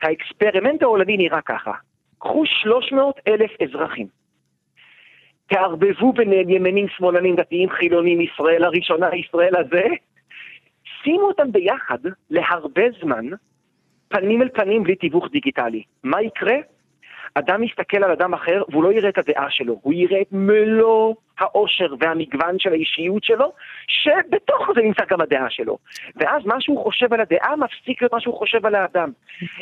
[0.01, 1.71] האקספרימנט העולמי נראה ככה,
[2.19, 4.07] קחו 300 אלף אזרחים,
[5.47, 9.83] תערבבו ביניהם ימנים, שמאלנים, דתיים, חילונים, ישראל הראשונה, ישראל הזה,
[11.03, 11.97] שימו אותם ביחד
[12.29, 13.25] להרבה זמן,
[14.07, 15.83] פנים אל פנים בלי תיווך דיגיטלי.
[16.03, 16.55] מה יקרה?
[17.35, 21.13] אדם יסתכל על אדם אחר והוא לא יראה את הדעה שלו, הוא יראה את מלוא
[21.39, 23.51] העושר והמגוון של האישיות שלו,
[23.87, 25.77] שבתוך זה נמצא גם הדעה שלו.
[26.15, 29.11] ואז מה שהוא חושב על הדעה מפסיק להיות מה שהוא חושב על האדם.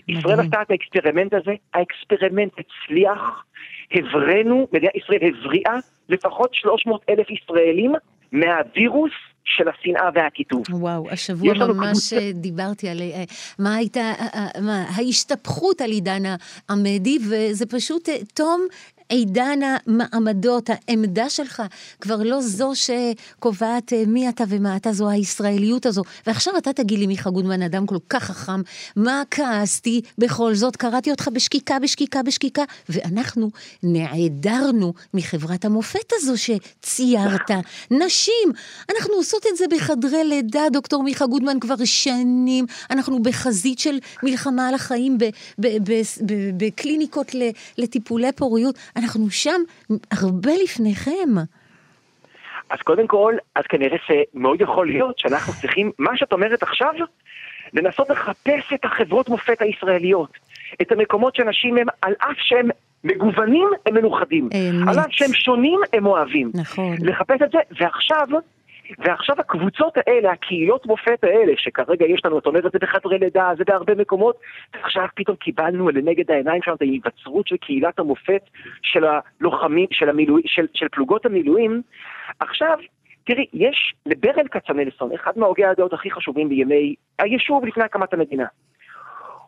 [0.07, 3.43] ישראל עשתה את האקספרימנט הזה, האקספרימנט הצליח,
[3.91, 5.75] הבראנו, מדינת ישראל הבריאה
[6.09, 7.91] לפחות 300 אלף ישראלים
[8.31, 9.11] מהווירוס
[9.45, 10.63] של השנאה והקיטוב.
[10.69, 13.23] וואו, השבוע ממש קבוצה- אה, דיברתי על אה,
[13.59, 16.23] מה הייתה, אה, מה, ההשתפכות על עידן
[16.69, 18.61] העמדי, וזה פשוט תום
[19.11, 21.63] עידן המעמדות, העמדה שלך
[22.01, 26.03] כבר לא זו שקובעת אה, מי אתה ומה אתה, זו הישראליות הזו.
[26.27, 28.61] ועכשיו אתה תגיד לי, מיכה גודמן, אדם כל כך חכם,
[28.95, 30.75] מה כעסתי בכל זאת?
[30.75, 33.49] קראתי אותך בשקיקה, בשקיקה, בשקיקה, ואנחנו
[33.83, 37.51] נעדרנו מחברת המופת הזו שציירת.
[37.91, 38.51] נשים,
[38.91, 42.65] אנחנו עושות את זה בחדרי לידה, דוקטור מיכה גודמן, כבר שנים.
[42.89, 45.17] אנחנו בחזית של מלחמה על החיים
[46.57, 47.35] בקליניקות
[47.77, 48.75] לטיפולי פוריות.
[49.01, 49.61] אנחנו שם
[50.11, 51.29] הרבה לפניכם.
[52.69, 56.93] אז קודם כל, אז כנראה שמאוד יכול להיות שאנחנו צריכים, מה שאת אומרת עכשיו,
[57.73, 60.37] לנסות לחפש את החברות מופת הישראליות.
[60.81, 62.69] את המקומות שאנשים הם, על אף שהם
[63.03, 64.49] מגוונים, הם מלוכדים.
[64.53, 64.87] אמת.
[64.87, 66.51] על אף שהם שונים, הם אוהבים.
[66.53, 66.95] נכון.
[67.01, 68.27] לחפש את זה, ועכשיו,
[68.99, 73.63] ועכשיו הקבוצות האלה, הקהילות מופת האלה, שכרגע יש לנו, את אומרת, זה בחדרי לידה, זה
[73.67, 74.39] בהרבה מקומות,
[74.73, 78.41] ועכשיו פתאום קיבלנו לנגד העיניים שלנו את ההיווצרות של קהילת המופת
[78.81, 81.81] של הלוחמים, של, המילואי, של, של פלוגות המילואים.
[82.39, 82.77] עכשיו,
[83.23, 88.45] תראי, יש לברל כצנלסון, אחד מהוגי הדעות הכי חשובים בימי היישוב לפני הקמת המדינה.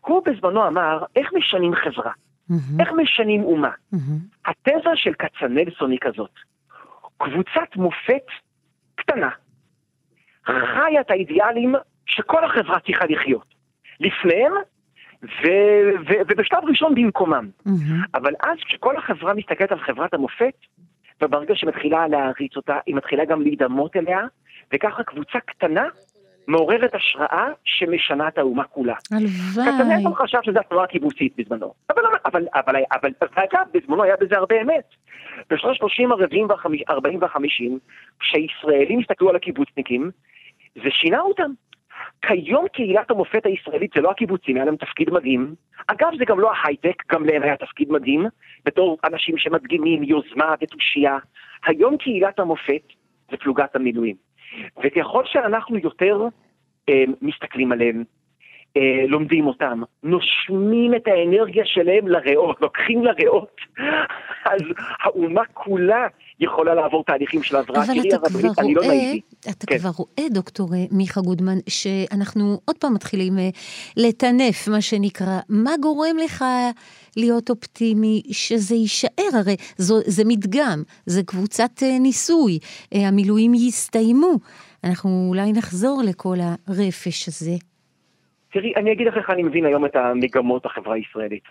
[0.02, 2.12] הוא בזמנו אמר, איך משנים חברה?
[2.50, 3.70] מהמם, איך משנים אומה?
[3.92, 4.20] מהמם.
[4.46, 6.32] התזה של כצנלסון היא כזאת,
[7.18, 8.26] קבוצת מופת
[9.06, 9.30] קטנה,
[10.46, 13.56] חיה את האידיאלים שכל החברה צריכה לחיות,
[14.00, 14.54] לפניהם
[15.24, 17.50] ו- ו- ובשלב ראשון במקומם.
[17.66, 18.04] מהמם.
[18.14, 20.54] אבל אז כשכל החברה מסתכלת על חברת המופת,
[21.22, 24.22] וברגע שהיא מתחילה להעריץ אותה, היא מתחילה גם להידמות אליה,
[24.74, 25.88] וככה קבוצה קטנה
[26.48, 28.96] מעוררת השראה שמשנה את האומה כולה.
[29.12, 29.66] הלוואי.
[29.66, 31.74] כצנלסון חשב שזו התנועה הקיבוצית בזמנו.
[31.90, 34.86] אבל, אבל, אבל, אבל, ואגב, בזמנו היה בזה הרבה אמת.
[35.50, 36.14] בשנות ה-30,
[36.90, 37.72] 40 וה-50,
[38.20, 40.12] כשישראלים הסתכלו על הקיבוצניקים,
[40.76, 41.52] זה שינה אותם.
[42.22, 45.56] כיום קהילת המופת הישראלית זה לא הקיבוצים, היה להם תפקיד מדהים.
[45.88, 48.26] אגב, זה גם לא ההייטק, גם להם היה תפקיד מדהים,
[48.66, 51.18] בתור אנשים שמדגימים יוזמה ותושייה.
[51.66, 52.82] היום קהילת המופת
[53.32, 54.16] זה פלוגת המילואים.
[54.84, 56.22] וככל שאנחנו יותר
[56.90, 58.04] אה, מסתכלים עליהם,
[58.78, 63.62] אה, לומדים אותם, נושמים את האנרגיה שלהם לריאות, לוקחים לריאות,
[64.52, 64.62] אז
[65.04, 66.08] האומה כולה
[66.40, 67.84] יכולה לעבור תהליכים של הבראה.
[67.84, 69.22] אבל אתה כבר לא רואה, נאיבי.
[69.40, 69.78] אתה כן.
[69.78, 73.50] כבר רואה, דוקטור אה, מיכה גודמן, שאנחנו עוד פעם מתחילים אה,
[73.98, 75.40] לטנף, מה שנקרא.
[75.50, 76.46] מה גורם לך
[77.18, 79.30] להיות אופטימי שזה יישאר?
[79.34, 82.60] הרי זו, זה מדגם, זה קבוצת אה, ניסוי,
[82.92, 84.34] המילואים יסתיימו.
[84.84, 87.56] אנחנו אולי נחזור לכל הרפש הזה.
[88.52, 91.44] תראי, אני אגיד לך איך אני מבין היום את המגמות בחברה הישראלית.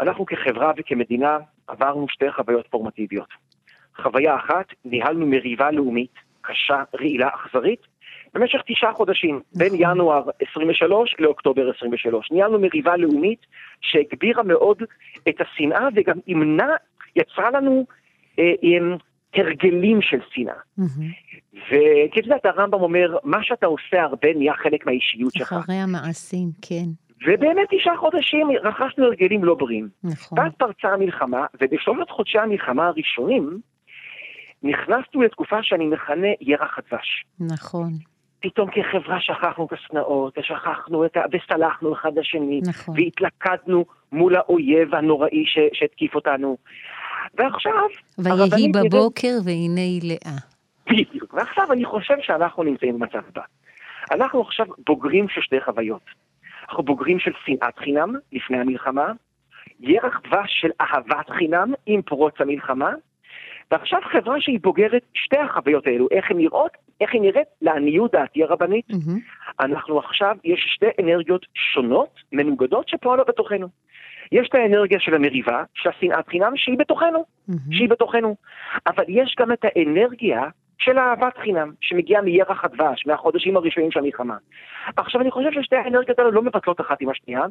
[0.00, 3.28] אנחנו כחברה וכמדינה עברנו שתי חוויות פורמטיביות.
[4.02, 7.80] חוויה אחת, ניהלנו מריבה לאומית, קשה, רעילה, אכזרית,
[8.34, 12.30] במשך תשעה חודשים, בין ינואר 23 לאוקטובר 23.
[12.30, 13.46] ניהלנו מריבה לאומית
[13.80, 14.82] שהגבירה מאוד
[15.28, 16.68] את השנאה וגם אימנה,
[17.16, 17.86] יצרה לנו
[18.38, 18.96] אה, אה,
[19.34, 20.54] הרגלים של שנאה.
[21.66, 25.52] וכי את יודעת, הרמב"ם אומר, מה שאתה עושה הרבה נהיה חלק מהאישיות שלך.
[25.52, 26.86] אחרי המעשים, כן,
[27.26, 29.88] ובאמת תשעה חודשים רכשנו הרגלים לא בריאים.
[30.04, 30.38] נכון.
[30.38, 33.60] ואז פרצה המלחמה, ובשלושת חודשי המלחמה הראשונים,
[34.62, 37.24] נכנסנו לתקופה שאני מכנה ירח הדבש.
[37.40, 37.92] נכון,
[38.40, 41.20] פתאום כחברה שכחנו את השנאות, ושכחנו את ה...
[41.32, 42.94] וסלחנו אחד לשני, נכון.
[42.98, 45.58] והתלכדנו מול האויב הנוראי ש...
[45.72, 46.56] שהתקיף אותנו.
[47.34, 47.72] ועכשיו,
[48.18, 50.36] ויהי בבוקר והנה היא לאה.
[50.86, 51.34] בדיוק.
[51.34, 53.42] ועכשיו אני חושב שאנחנו נמצאים במצב הבא.
[54.10, 56.02] אנחנו עכשיו בוגרים של שתי חוויות.
[56.68, 59.12] אנחנו בוגרים של שנאת חינם לפני המלחמה,
[59.80, 62.90] ירח דבש של אהבת חינם עם פרוץ המלחמה,
[63.70, 68.42] ועכשיו חברה שהיא בוגרת שתי החוויות האלו, איך הן נראות, איך היא נראית, לעניות דעתי
[68.42, 69.20] הרבנית, מהמם.
[69.60, 73.68] אנחנו עכשיו, יש שתי אנרגיות שונות, מנוגדות, שפועלות בתוכנו.
[74.32, 77.72] יש את האנרגיה של המריבה, של השנאת חינם, שהיא בתוכנו, מהמם.
[77.72, 78.36] שהיא בתוכנו.
[78.86, 80.42] אבל יש גם את האנרגיה
[80.80, 84.36] של אהבת חינם, שמגיעה מירח הדבש, מהחודשים הראשונים של המלחמה.
[84.96, 87.42] עכשיו, אני חושב ששתי האנרגיות האלה לא מבטלות אחת עם השנייה,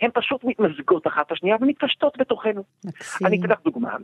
[0.00, 2.62] הן פשוט מתמזגות אחת השנייה ומתפשטות בתוכנו.
[2.84, 3.26] מקסים.
[3.26, 3.96] אני אתן לך דוגמה.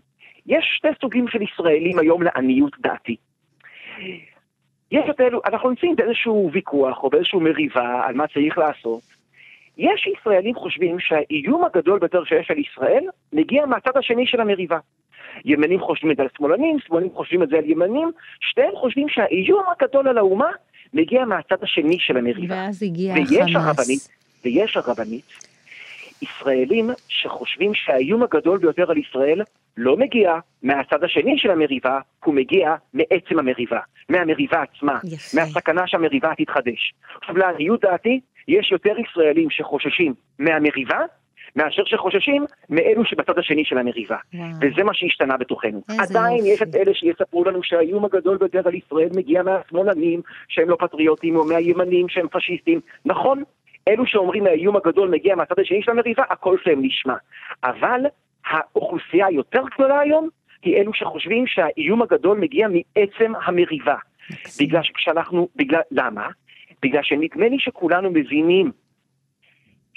[0.47, 3.17] יש שתי סוגים של ישראלים היום לעניות דעתי.
[4.93, 9.01] יש את אלו, אנחנו נמצאים באיזשהו ויכוח או באיזשהו מריבה על מה צריך לעשות.
[9.79, 14.79] יש ישראלים חושבים שהאיום הגדול ביותר שיש על ישראל מגיע מהצד השני של המריבה.
[15.45, 19.63] ימנים חושבים את זה על שמאלנים, שמאלנים חושבים את זה על ימנים, שתיהם חושבים שהאיום
[19.77, 20.51] הגדול על האומה
[20.95, 22.55] מגיע מהצד השני של המריבה.
[22.55, 23.79] ואז הגיע ויש החמאס.
[23.79, 24.09] הרבנית,
[24.45, 25.25] ויש הרבנית,
[26.23, 29.43] ישראלים שחושבים שהאיום הגדול ביותר על ישראל
[29.77, 35.41] לא מגיע מהצד השני של המריבה, הוא מגיע מעצם המריבה, מהמריבה עצמה, יפה.
[35.41, 36.95] מהסכנה שהמריבה תתחדש.
[37.21, 40.99] עכשיו לעניות דעתי, יש יותר ישראלים שחוששים מהמריבה
[41.57, 44.17] מאשר שחוששים מאלו שבצד השני של המריבה.
[44.35, 44.49] וואו.
[44.61, 45.83] וזה מה שהשתנה בתוכנו.
[45.99, 46.47] עדיין.
[46.47, 51.37] יש את אלה שיספרו לנו שהאיום הגדול ביותר על ישראל מגיע מהשמאלנים שהם לא פטריוטים,
[51.37, 52.81] או מהימנים שהם פשיסטים.
[53.05, 53.43] נכון,
[53.89, 57.15] אלו שאומרים האיום הגדול מגיע מהצד השני של המריבה, הקול שלהם נשמע.
[57.65, 58.01] אבל
[58.47, 60.29] האוכלוסייה היותר גדולה היום
[60.63, 63.97] היא אלו שחושבים שהאיום הגדול מגיע מעצם המריבה.
[64.61, 66.29] בגלל שכשאנחנו, בגלל, למה?
[66.83, 68.73] בגלל שנדמה לי שכולנו מבינים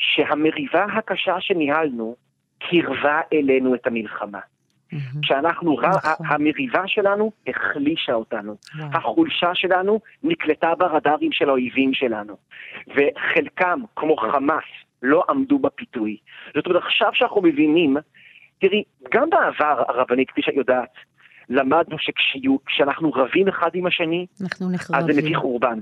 [0.01, 2.15] שהמריבה הקשה שניהלנו
[2.59, 4.39] קירבה אלינו את המלחמה.
[5.21, 6.25] כשאנחנו, נכון.
[6.27, 8.55] המריבה שלנו החלישה אותנו.
[8.93, 12.37] החולשה שלנו נקלטה ברדארים של האויבים שלנו.
[12.87, 14.63] וחלקם, כמו חמאס,
[15.01, 16.17] לא עמדו בפיתוי.
[16.55, 17.97] זאת אומרת, עכשיו שאנחנו מבינים,
[18.59, 18.83] תראי,
[19.13, 20.93] גם בעבר, הרבנית, כפי שאת יודעת,
[21.49, 24.25] למדנו שכשאנחנו רבים אחד עם השני,
[24.93, 25.79] אז זה מביא חורבן.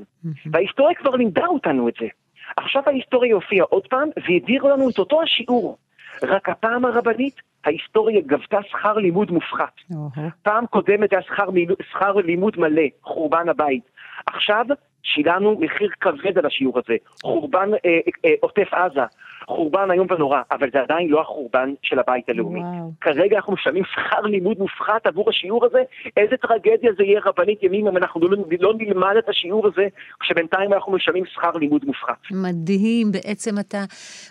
[0.51, 2.07] וההיסטוריה כבר לימדה אותנו את זה.
[2.57, 5.77] עכשיו ההיסטוריה הופיעה עוד פעם, והעבירו לנו את אותו השיעור.
[6.23, 7.35] רק הפעם הרבנית,
[7.65, 9.73] ההיסטוריה גבתה שכר לימוד מופחת.
[9.91, 10.19] Uh-huh.
[10.43, 11.45] פעם קודמת היה שכר,
[11.91, 13.83] שכר לימוד מלא, חורבן הבית.
[14.25, 14.65] עכשיו
[15.03, 16.95] שילמנו מחיר כבד על השיעור הזה.
[17.21, 19.01] חורבן אה, אה, עוטף עזה,
[19.49, 22.59] חורבן איום ונורא, אבל זה עדיין לא החורבן של הבית הלאומי.
[22.59, 22.91] וואו.
[23.01, 25.81] כרגע אנחנו משלמים שכר לימוד מופחת עבור השיעור הזה,
[26.17, 29.87] איזה טרגדיה זה יהיה רבנית ימים אם אנחנו לא, לא נלמד את השיעור הזה,
[30.19, 32.17] כשבינתיים אנחנו משלמים שכר לימוד מופחת.
[32.31, 33.83] מדהים, בעצם אתה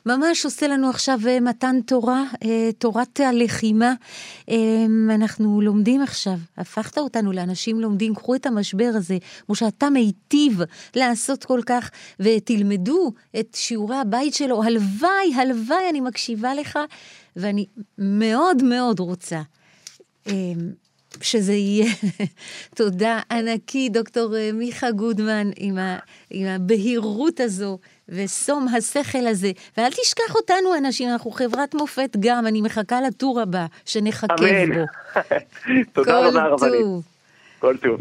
[0.07, 3.92] ממש עושה לנו עכשיו אה, מתן תורה, אה, תורת הלחימה.
[4.50, 4.57] אה,
[5.14, 9.14] אנחנו לומדים עכשיו, הפכת אותנו לאנשים לומדים, קחו את המשבר הזה,
[9.46, 10.61] כמו שאתה מיטיב
[10.96, 15.07] לעשות כל כך, ותלמדו את שיעורי הבית שלו, הלוואי.
[15.08, 16.78] הלוואי, הלוואי, אני מקשיבה לך,
[17.36, 17.66] ואני
[17.98, 19.40] מאוד מאוד רוצה
[20.26, 20.32] אמ,
[21.20, 21.92] שזה יהיה.
[22.74, 25.98] תודה ענקי, דוקטור אה, מיכה גודמן, עם, ה,
[26.30, 29.52] עם הבהירות הזו ושום השכל הזה.
[29.76, 34.34] ואל תשכח אותנו, אנשים, אנחנו חברת מופת גם, אני מחכה לטור הבא, שנחכה
[34.74, 34.84] בו.
[35.92, 36.86] תודה רבה, רבנית.
[37.58, 38.00] כל טוב.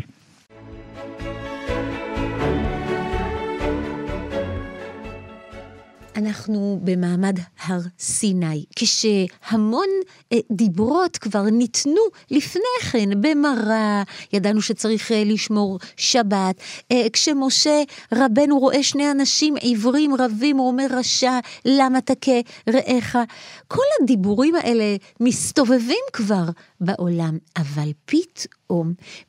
[6.18, 9.88] אנחנו במעמד הר סיני, כשהמון
[10.34, 12.02] אה, דיברות כבר ניתנו
[12.32, 14.04] לפני כן במראה,
[14.34, 16.56] ידענו שצריך אה, לשמור שבת.
[16.92, 23.16] אה, כשמשה רבנו רואה שני אנשים עיוורים רבים, הוא אומר רשע, למה תכה רעך?
[23.68, 26.46] כל הדיבורים האלה מסתובבים כבר
[26.82, 28.57] בעולם, אבל פתאום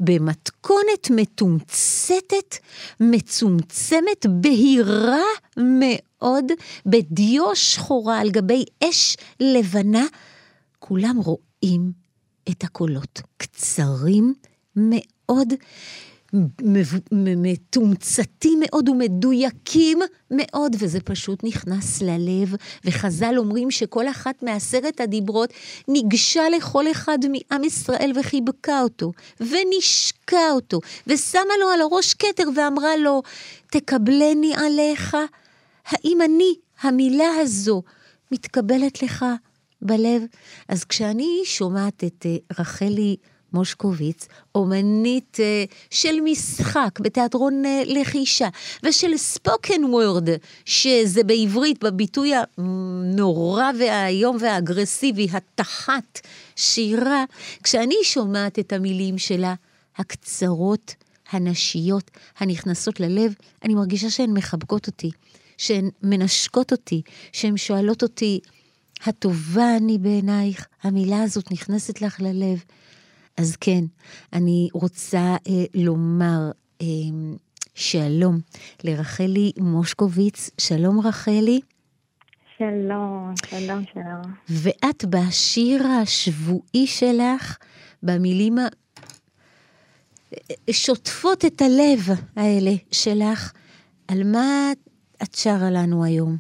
[0.01, 2.57] במתכונת מתומצתת,
[3.01, 5.25] מצומצמת, בהירה
[5.57, 6.45] מאוד,
[6.87, 10.05] בדיו שחורה על גבי אש לבנה,
[10.79, 11.93] כולם רואים
[12.51, 14.35] את הקולות, קצרים
[14.77, 15.49] מאוד,
[17.13, 19.99] מתומצתים מאוד ומדויקים
[20.31, 22.55] מאוד, וזה פשוט נכנס ללב.
[22.85, 25.53] וחז"ל אומרים שכל אחת מעשרת הדיברות
[25.89, 32.97] ניגשה לכל אחד מעם ישראל וחיבקה אותו, ונשקה אותו, ושמה לו על הראש כתר ואמרה
[32.97, 33.23] לו,
[33.71, 35.17] תקבלני עליך.
[35.87, 37.83] האם אני, המילה הזו,
[38.33, 39.25] מתקבלת לך
[39.83, 40.23] בלב?
[40.69, 43.17] אז כשאני שומעת את אה, רחלי
[43.53, 48.49] מושקוביץ, אומנית uh, של משחק בתיאטרון uh, לחישה,
[48.83, 50.29] ושל ספוקן וורד,
[50.65, 56.21] שזה בעברית, בביטוי הנורא והאיום והאגרסיבי, התחת
[56.57, 57.25] שירה,
[57.63, 59.55] כשאני שומעת את המילים שלה,
[59.97, 60.95] הקצרות,
[61.31, 65.11] הנשיות, הנכנסות ללב, אני מרגישה שהן מחבקות אותי,
[65.59, 67.03] שהן מנשקות אותי,
[67.33, 68.41] שהן שואלות אותי,
[69.05, 72.65] הטובה אני בעינייך, המילה הזאת נכנסת לך ללב.
[73.39, 73.85] אז כן,
[74.33, 76.51] אני רוצה אה, לומר
[76.83, 76.87] אה,
[77.75, 78.39] שלום
[78.85, 80.51] לרחלי מושקוביץ.
[80.61, 81.61] שלום רחלי.
[82.59, 84.35] שלום, שלום, שלום.
[84.49, 87.59] ואת בשיר השבועי שלך,
[88.03, 88.55] במילים
[90.71, 93.53] שוטפות את הלב האלה שלך.
[94.09, 94.73] על מה
[95.23, 96.37] את שרה לנו היום?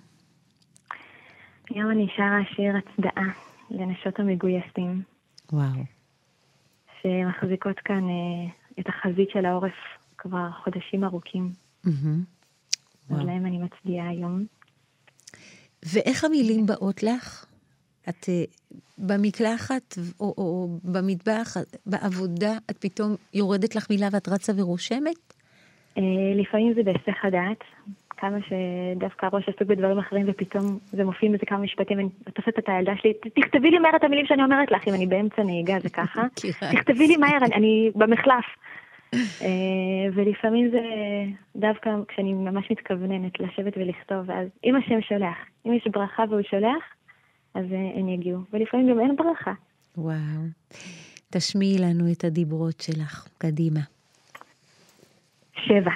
[1.70, 3.28] היום אני שרה שיר הצדעה
[3.70, 5.03] לנשות המגויסים.
[5.53, 5.97] וואו.
[7.03, 9.74] שמחזיקות כאן אה, את החזית של העורף
[10.18, 11.53] כבר חודשים ארוכים.
[11.86, 11.90] Mm-hmm.
[13.11, 14.44] אז להם אני מצדיעה היום.
[15.92, 17.44] ואיך המילים באות לך?
[18.09, 25.34] את uh, במקלחת או, או במטבח, בעבודה, את פתאום יורדת לך מילה ואת רצה ורושמת?
[25.99, 26.01] Uh,
[26.36, 27.64] לפעמים זה בהיסח הדעת,
[28.21, 32.69] כמה שדווקא הראש עסוק בדברים אחרים ופתאום זה מופיע בזה כמה משפטים, אני תופסת את
[32.69, 35.91] הילדה שלי, תכתבי לי מהר את המילים שאני אומרת לך, אם אני באמצע נהיגה זה
[35.91, 36.23] ככה,
[36.75, 38.45] תכתבי לי מהר, אני, אני במחלף.
[39.14, 39.49] אה,
[40.14, 40.81] ולפעמים זה
[41.57, 46.83] דווקא כשאני ממש מתכווננת לשבת ולכתוב, אז אם השם שולח, אם יש ברכה והוא שולח,
[47.55, 49.53] אז אה, הם יגיעו, ולפעמים גם אין ברכה.
[49.97, 50.16] וואו.
[51.31, 53.81] תשמיעי לנו את הדיברות שלך, קדימה.
[55.57, 55.91] שבע,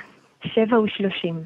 [0.45, 1.45] שבע ושלושים.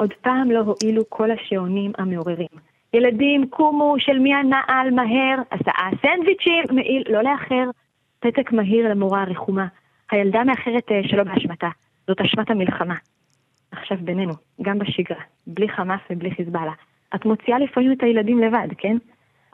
[0.00, 2.48] עוד פעם לא הועילו כל השעונים המעוררים.
[2.94, 7.64] ילדים, קומו, של מי הנעל, מהר, הסעה, סנדוויצ'ים, מעיל, לא לאחר.
[8.20, 9.66] פתק מהיר למורה הרחומה.
[10.10, 11.68] הילדה מאחרת אה, שלא באשמתה,
[12.06, 12.94] זאת אשמת המלחמה.
[13.72, 14.32] עכשיו בינינו,
[14.62, 16.72] גם בשגרה, בלי חמאס ובלי חיזבאללה.
[17.14, 18.96] את מוציאה לפעמים את הילדים לבד, כן?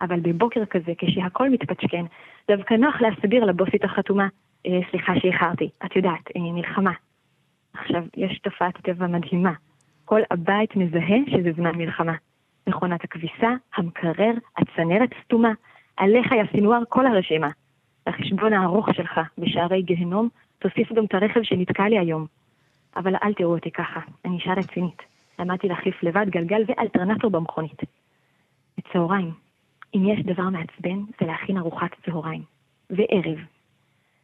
[0.01, 2.05] אבל בבוקר כזה, כשהכול מתפצ'קן,
[2.49, 4.29] דווקא נוח להסביר לבוסית החתומה,
[4.67, 6.93] אה, סליחה שאיחרתי, את יודעת, אה, מלחמה.
[7.75, 9.53] עכשיו, יש תופעת טבע מדהימה.
[10.07, 12.13] כל הבית מזהה שזה זמן מלחמה.
[12.67, 15.53] מכונת הכביסה, המקרר, הצנרת סתומה,
[15.97, 17.51] עליך יא סינואר כל הרשימה.
[18.07, 20.29] לחשבון הארוך שלך בשערי גיהנום,
[20.59, 22.27] תוסיף גם את הרכב שנתקע לי היום.
[22.97, 25.03] אבל אל תראו אותי ככה, אני אישה רצינית.
[25.39, 27.81] למדתי להחליף לבד גלגל ואלטרנטור במכונית.
[28.79, 29.31] בצהריים,
[29.95, 32.43] אם יש דבר מעצבן, זה להכין ארוחת צהריים.
[32.91, 33.39] וערב.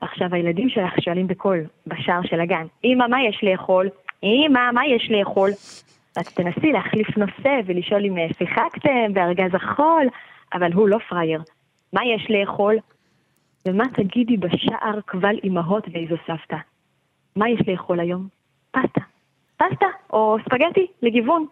[0.01, 3.89] עכשיו הילדים שלך שואלים בקול, בשער של הגן, אמא, מה יש לאכול?
[4.23, 5.51] אמא, מה יש לאכול?
[6.16, 10.07] אז תנסי להחליף נושא ולשאול אם שיחקתם בארגז החול,
[10.55, 11.43] אבל הוא לא פראייר.
[11.93, 12.77] מה יש לאכול?
[13.66, 16.57] ומה תגידי בשער קבל אמהות ואיזו סבתא?
[17.37, 18.29] מה יש לאכול היום?
[18.70, 19.01] פסטה.
[19.57, 21.47] פסטה או ספגטי לגיוון.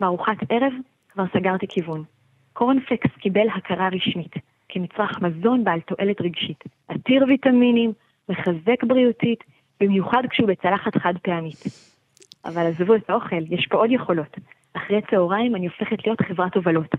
[0.00, 0.72] בארוחת ערב
[1.08, 2.04] כבר סגרתי כיוון.
[2.52, 4.32] קורנפלקס קיבל הכרה רשמית
[4.68, 7.92] כמצרך מזון בעל תועלת רגשית, עתיר ויטמינים,
[8.28, 9.44] מחזק בריאותית,
[9.80, 11.91] במיוחד כשהוא בצלחת חד פעמית.
[12.44, 14.36] אבל עזבו את האוכל, יש פה עוד יכולות.
[14.72, 16.94] אחרי צהריים אני הופכת להיות חברת הובלות.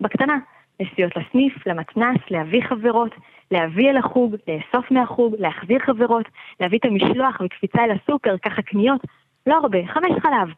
[0.00, 0.38] בקטנה,
[0.80, 3.14] נסיעות לסניף, למתנ"ס, להביא חברות,
[3.50, 6.26] להביא אל החוג, לאסוף מהחוג, להחזיר חברות,
[6.60, 9.00] להביא את המשלוח וקפיצה אל הסופר, ככה קניות,
[9.46, 10.54] לא הרבה, חמש חלב.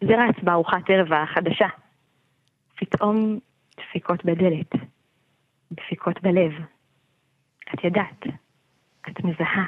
[0.00, 1.66] זה רץ בארוחת ערב החדשה.
[2.76, 3.38] פתאום
[3.80, 4.72] דפיקות בדלת,
[5.72, 6.52] דפיקות בלב.
[7.74, 8.26] את ידעת,
[9.08, 9.64] את מזהה,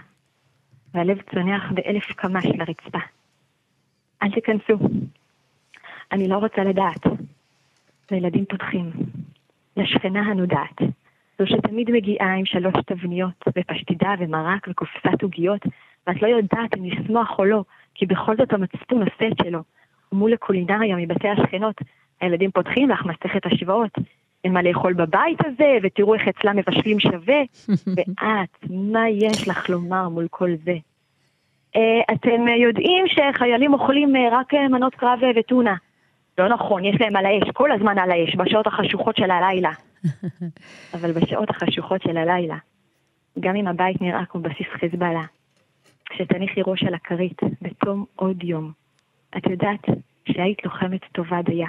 [0.95, 2.99] והלב צונח באלף קמ"ש לרצפה.
[4.23, 4.89] אל תיכנסו.
[6.13, 7.07] אני לא רוצה לדעת.
[8.11, 8.91] וילדים פותחים.
[9.77, 10.79] לשכנה הנודעת.
[11.39, 15.61] זו שתמיד מגיעה עם שלוש תבניות, ופשטידה ומרק וקופסת עוגיות,
[16.07, 17.65] ואת לא יודעת אם לשמוח או לא,
[17.95, 19.63] כי בכל זאת המצפון עושה את שלו.
[20.13, 21.75] ומול הקולינריה מבתי השכנות,
[22.21, 23.91] הילדים פותחים לך מסכת השוואות.
[24.45, 27.41] אין מה לאכול בבית הזה, ותראו איך אצלם מבשלים שווה.
[27.97, 30.77] ואת, מה יש לך לומר מול כל זה?
[31.77, 35.75] Uh, אתם יודעים שחיילים אוכלים uh, רק מנות קרב וטונה.
[36.39, 39.71] לא נכון, יש להם על האש, כל הזמן על האש, בשעות החשוכות של הלילה.
[40.95, 42.57] אבל בשעות החשוכות של הלילה,
[43.41, 45.25] גם אם הבית נראה כמו בסיס חיזבאללה,
[46.11, 48.73] כשתניחי ראש על הכרית בתום עוד יום,
[49.37, 49.87] את יודעת
[50.29, 51.69] שהיית לוחמת טובה דייה.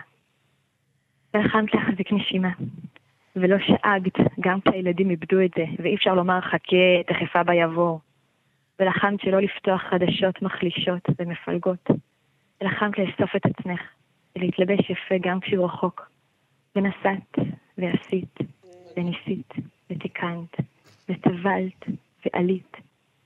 [1.34, 2.50] ולחמת להחזיק נשימה,
[3.36, 7.98] ולא שאגת גם כשהילדים איבדו את זה, ואי אפשר לומר חכה, תכף אבא יבוא.
[8.80, 11.90] ולחמת שלא לפתוח חדשות מחלישות ומפלגות.
[12.62, 13.82] ולחמת לאסוף את עצמך,
[14.36, 16.14] ולהתלבש יפה גם כשהוא רחוק.
[16.76, 17.36] ונסעת,
[17.78, 18.38] ועשית,
[18.98, 19.54] וניסית,
[19.90, 20.56] ותיקנת,
[21.10, 21.86] וטבלת,
[22.26, 22.78] ועלית,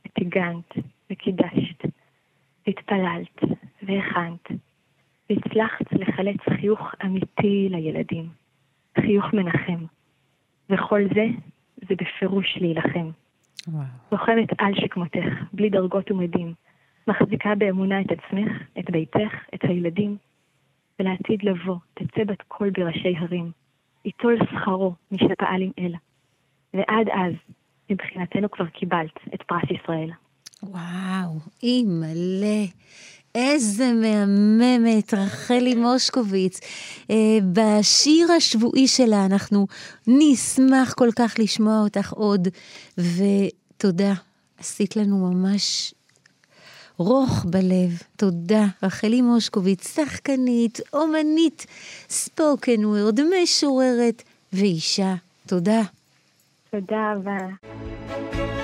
[0.06, 0.74] וטיגנת,
[1.12, 1.86] וקידשת,
[2.68, 3.40] והתפללת,
[3.84, 4.48] והכנת,
[5.30, 8.30] והצלחת לחלץ חיוך אמיתי לילדים,
[9.02, 9.86] חיוך מנחם.
[10.70, 11.26] וכל זה,
[11.76, 13.10] זה בפירוש להילחם.
[14.12, 16.54] לוחמת על שכמותך, בלי דרגות ומדים,
[17.08, 20.18] מחזיקה באמונה את עצמך, את ביתך, את הילדים,
[21.00, 23.52] ולעתיד לבוא, תצא בת קול בראשי הרים,
[24.06, 25.94] ייטול שכרו מי שפעל עם אל.
[26.74, 27.34] ועד אז,
[27.90, 30.12] מבחינתנו כבר קיבלת את פרס ישראל.
[30.64, 32.66] וואו, אימא'לה.
[33.38, 36.60] איזה מהממת, רחלי מושקוביץ.
[37.12, 37.16] אה,
[37.54, 39.68] בשיר השבועי שלה אנחנו
[40.08, 42.48] נשמח כל כך לשמוע אותך עוד,
[42.98, 44.14] ותודה,
[44.60, 45.94] עשית לנו ממש
[46.98, 48.02] רוך בלב.
[48.16, 48.66] תודה.
[48.84, 51.66] רחלי מושקוביץ, שחקנית, אומנית,
[52.10, 54.24] ספוקן וורד, משוררת
[54.54, 55.16] ואישה.
[55.48, 55.82] תודה.
[56.72, 58.57] תודה רבה.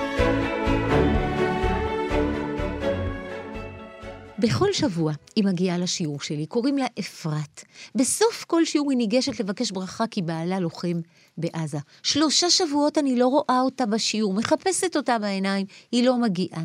[4.44, 7.64] בכל שבוע היא מגיעה לשיעור שלי, קוראים לה אפרת.
[7.94, 11.00] בסוף כל שיעור היא ניגשת לבקש ברכה כי בעלה לוחם
[11.38, 11.78] בעזה.
[12.02, 16.64] שלושה שבועות אני לא רואה אותה בשיעור, מחפשת אותה בעיניים, היא לא מגיעה.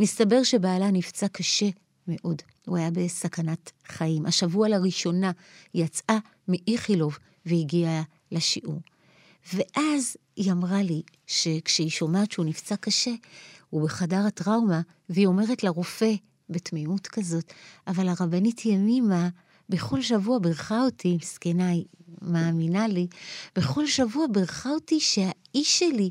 [0.00, 1.66] מסתבר שבעלה נפצע קשה
[2.08, 4.26] מאוד, הוא היה בסכנת חיים.
[4.26, 5.30] השבוע לראשונה
[5.74, 8.02] יצאה מאיכילוב והגיעה
[8.32, 8.80] לשיעור.
[9.54, 13.12] ואז היא אמרה לי שכשהיא שומעת שהוא נפצע קשה,
[13.70, 16.14] הוא בחדר הטראומה, והיא אומרת לרופא,
[16.50, 17.52] בתמימות כזאת,
[17.86, 19.28] אבל הרבנית ימימה
[19.68, 21.84] בכל שבוע בירכה אותי, מסכנה, היא
[22.22, 23.06] מאמינה לי,
[23.56, 26.10] בכל שבוע בירכה אותי שהאיש שלי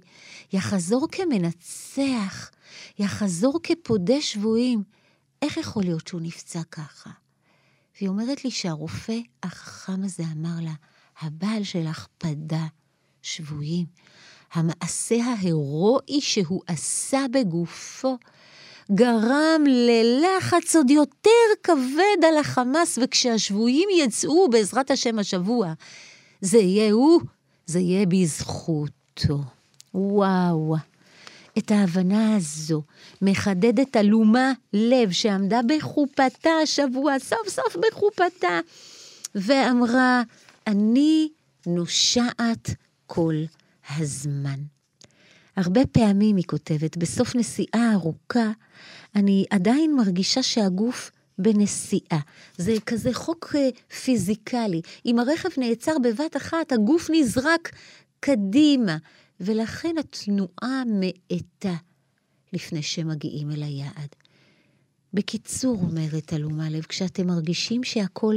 [0.53, 2.51] יחזור כמנצח,
[2.99, 4.83] יחזור כפודה שבויים.
[5.41, 7.09] איך יכול להיות שהוא נפצע ככה?
[7.95, 10.73] והיא אומרת לי שהרופא החכם הזה אמר לה,
[11.21, 12.65] הבעל שלך פדה
[13.21, 13.85] שבויים.
[14.53, 18.17] המעשה ההירואי שהוא עשה בגופו
[18.93, 21.29] גרם ללחץ עוד יותר
[21.63, 25.73] כבד על החמאס, וכשהשבויים יצאו בעזרת השם השבוע,
[26.41, 27.21] זה יהיה הוא,
[27.65, 29.39] זה יהיה בזכותו.
[29.93, 30.75] וואו.
[31.57, 32.81] את ההבנה הזו
[33.21, 38.59] מחדדת אלומה לב שעמדה בחופתה השבוע, סוף סוף בחופתה,
[39.35, 40.21] ואמרה,
[40.67, 41.29] אני
[41.65, 42.69] נושעת
[43.07, 43.35] כל
[43.97, 44.59] הזמן.
[45.55, 48.51] הרבה פעמים, היא כותבת, בסוף נסיעה ארוכה,
[49.15, 52.19] אני עדיין מרגישה שהגוף בנסיעה.
[52.57, 53.69] זה כזה חוק אה,
[54.03, 54.81] פיזיקלי.
[55.05, 57.71] אם הרכב נעצר בבת אחת, הגוף נזרק
[58.19, 58.97] קדימה,
[59.39, 61.75] ולכן התנועה מאטה
[62.53, 64.15] לפני שמגיעים אל היעד.
[65.13, 68.35] בקיצור, אומרת אלומה לב, כשאתם מרגישים שהכל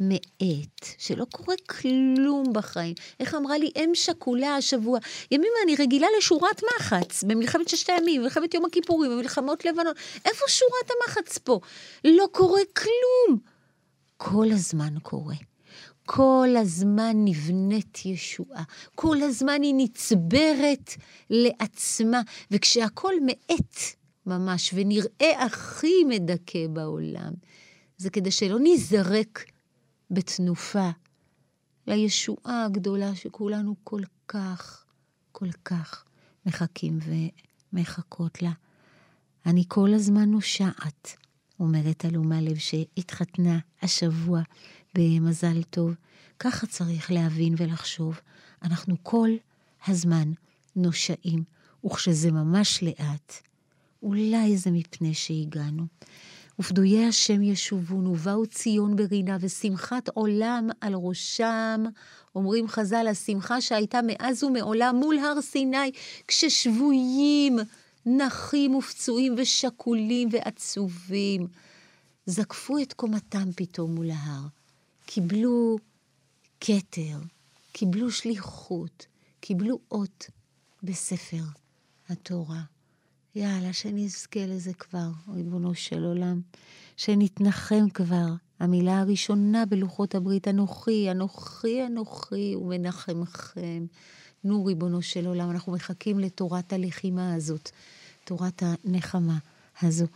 [0.00, 2.94] מאט, שלא קורה כלום בחיים.
[3.20, 4.98] איך אמרה לי אם שכולה השבוע?
[5.30, 9.94] ימים אני רגילה לשורת מחץ, במלחמת ששת הימים, במלחמת יום הכיפורים, במלחמות לבנון.
[10.24, 11.60] איפה שורת המחץ פה?
[12.04, 13.38] לא קורה כלום.
[14.16, 15.34] כל הזמן קורה.
[16.06, 18.62] כל הזמן נבנית ישועה,
[18.94, 20.90] כל הזמן היא נצברת
[21.30, 22.20] לעצמה,
[22.50, 23.76] וכשהכול מאט
[24.26, 27.32] ממש ונראה הכי מדכא בעולם,
[27.96, 29.44] זה כדי שלא ניזרק
[30.10, 30.90] בתנופה
[31.86, 34.84] לישועה הגדולה שכולנו כל כך,
[35.32, 36.04] כל כך
[36.46, 36.98] מחכים
[37.72, 38.52] ומחכות לה.
[39.46, 41.16] אני כל הזמן נושעת,
[41.60, 44.40] אומרת אלומה לב שהתחתנה השבוע
[44.94, 45.94] במזל טוב.
[46.38, 48.20] ככה צריך להבין ולחשוב.
[48.62, 49.30] אנחנו כל
[49.86, 50.32] הזמן
[50.76, 51.44] נושעים,
[51.86, 53.34] וכשזה ממש לאט,
[54.02, 55.86] אולי זה מפני שהגענו.
[56.58, 61.84] ופדויי השם ישובון, ובאו ציון ברינה, ושמחת עולם על ראשם.
[62.34, 65.90] אומרים חז"ל, השמחה שהייתה מאז ומעולם מול הר סיני,
[66.28, 67.58] כששבויים,
[68.06, 71.46] נחים ופצועים ושכולים ועצובים,
[72.26, 74.46] זקפו את קומתם פתאום מול ההר.
[75.06, 75.78] קיבלו
[76.60, 77.18] כתר,
[77.72, 79.06] קיבלו שליחות,
[79.40, 80.26] קיבלו אות
[80.82, 81.44] בספר
[82.08, 82.62] התורה.
[83.34, 86.40] יאללה, שנזכה לזה כבר, ריבונו של עולם.
[86.96, 88.26] שנתנחם כבר.
[88.60, 93.86] המילה הראשונה בלוחות הברית, אנוכי, אנוכי, אנוכי, ומנחמכם.
[94.44, 97.70] נו, ריבונו של עולם, אנחנו מחכים לתורת הלחימה הזאת,
[98.24, 99.38] תורת הנחמה
[99.82, 100.06] הזו.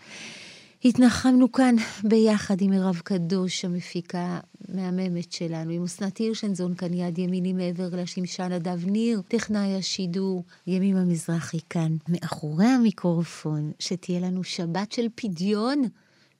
[0.85, 1.75] התנחמנו כאן
[2.05, 8.49] ביחד עם מירב קדוש, המפיקה המהממת שלנו, עם אסנת הירשנזון כאן יד ימיני מעבר לשמשה
[8.49, 15.83] נדב ניר, טכנאי השידור, ימים המזרחי כאן, מאחורי המיקרופון, שתהיה לנו שבת של פדיון,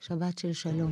[0.01, 0.91] שבת של שלום.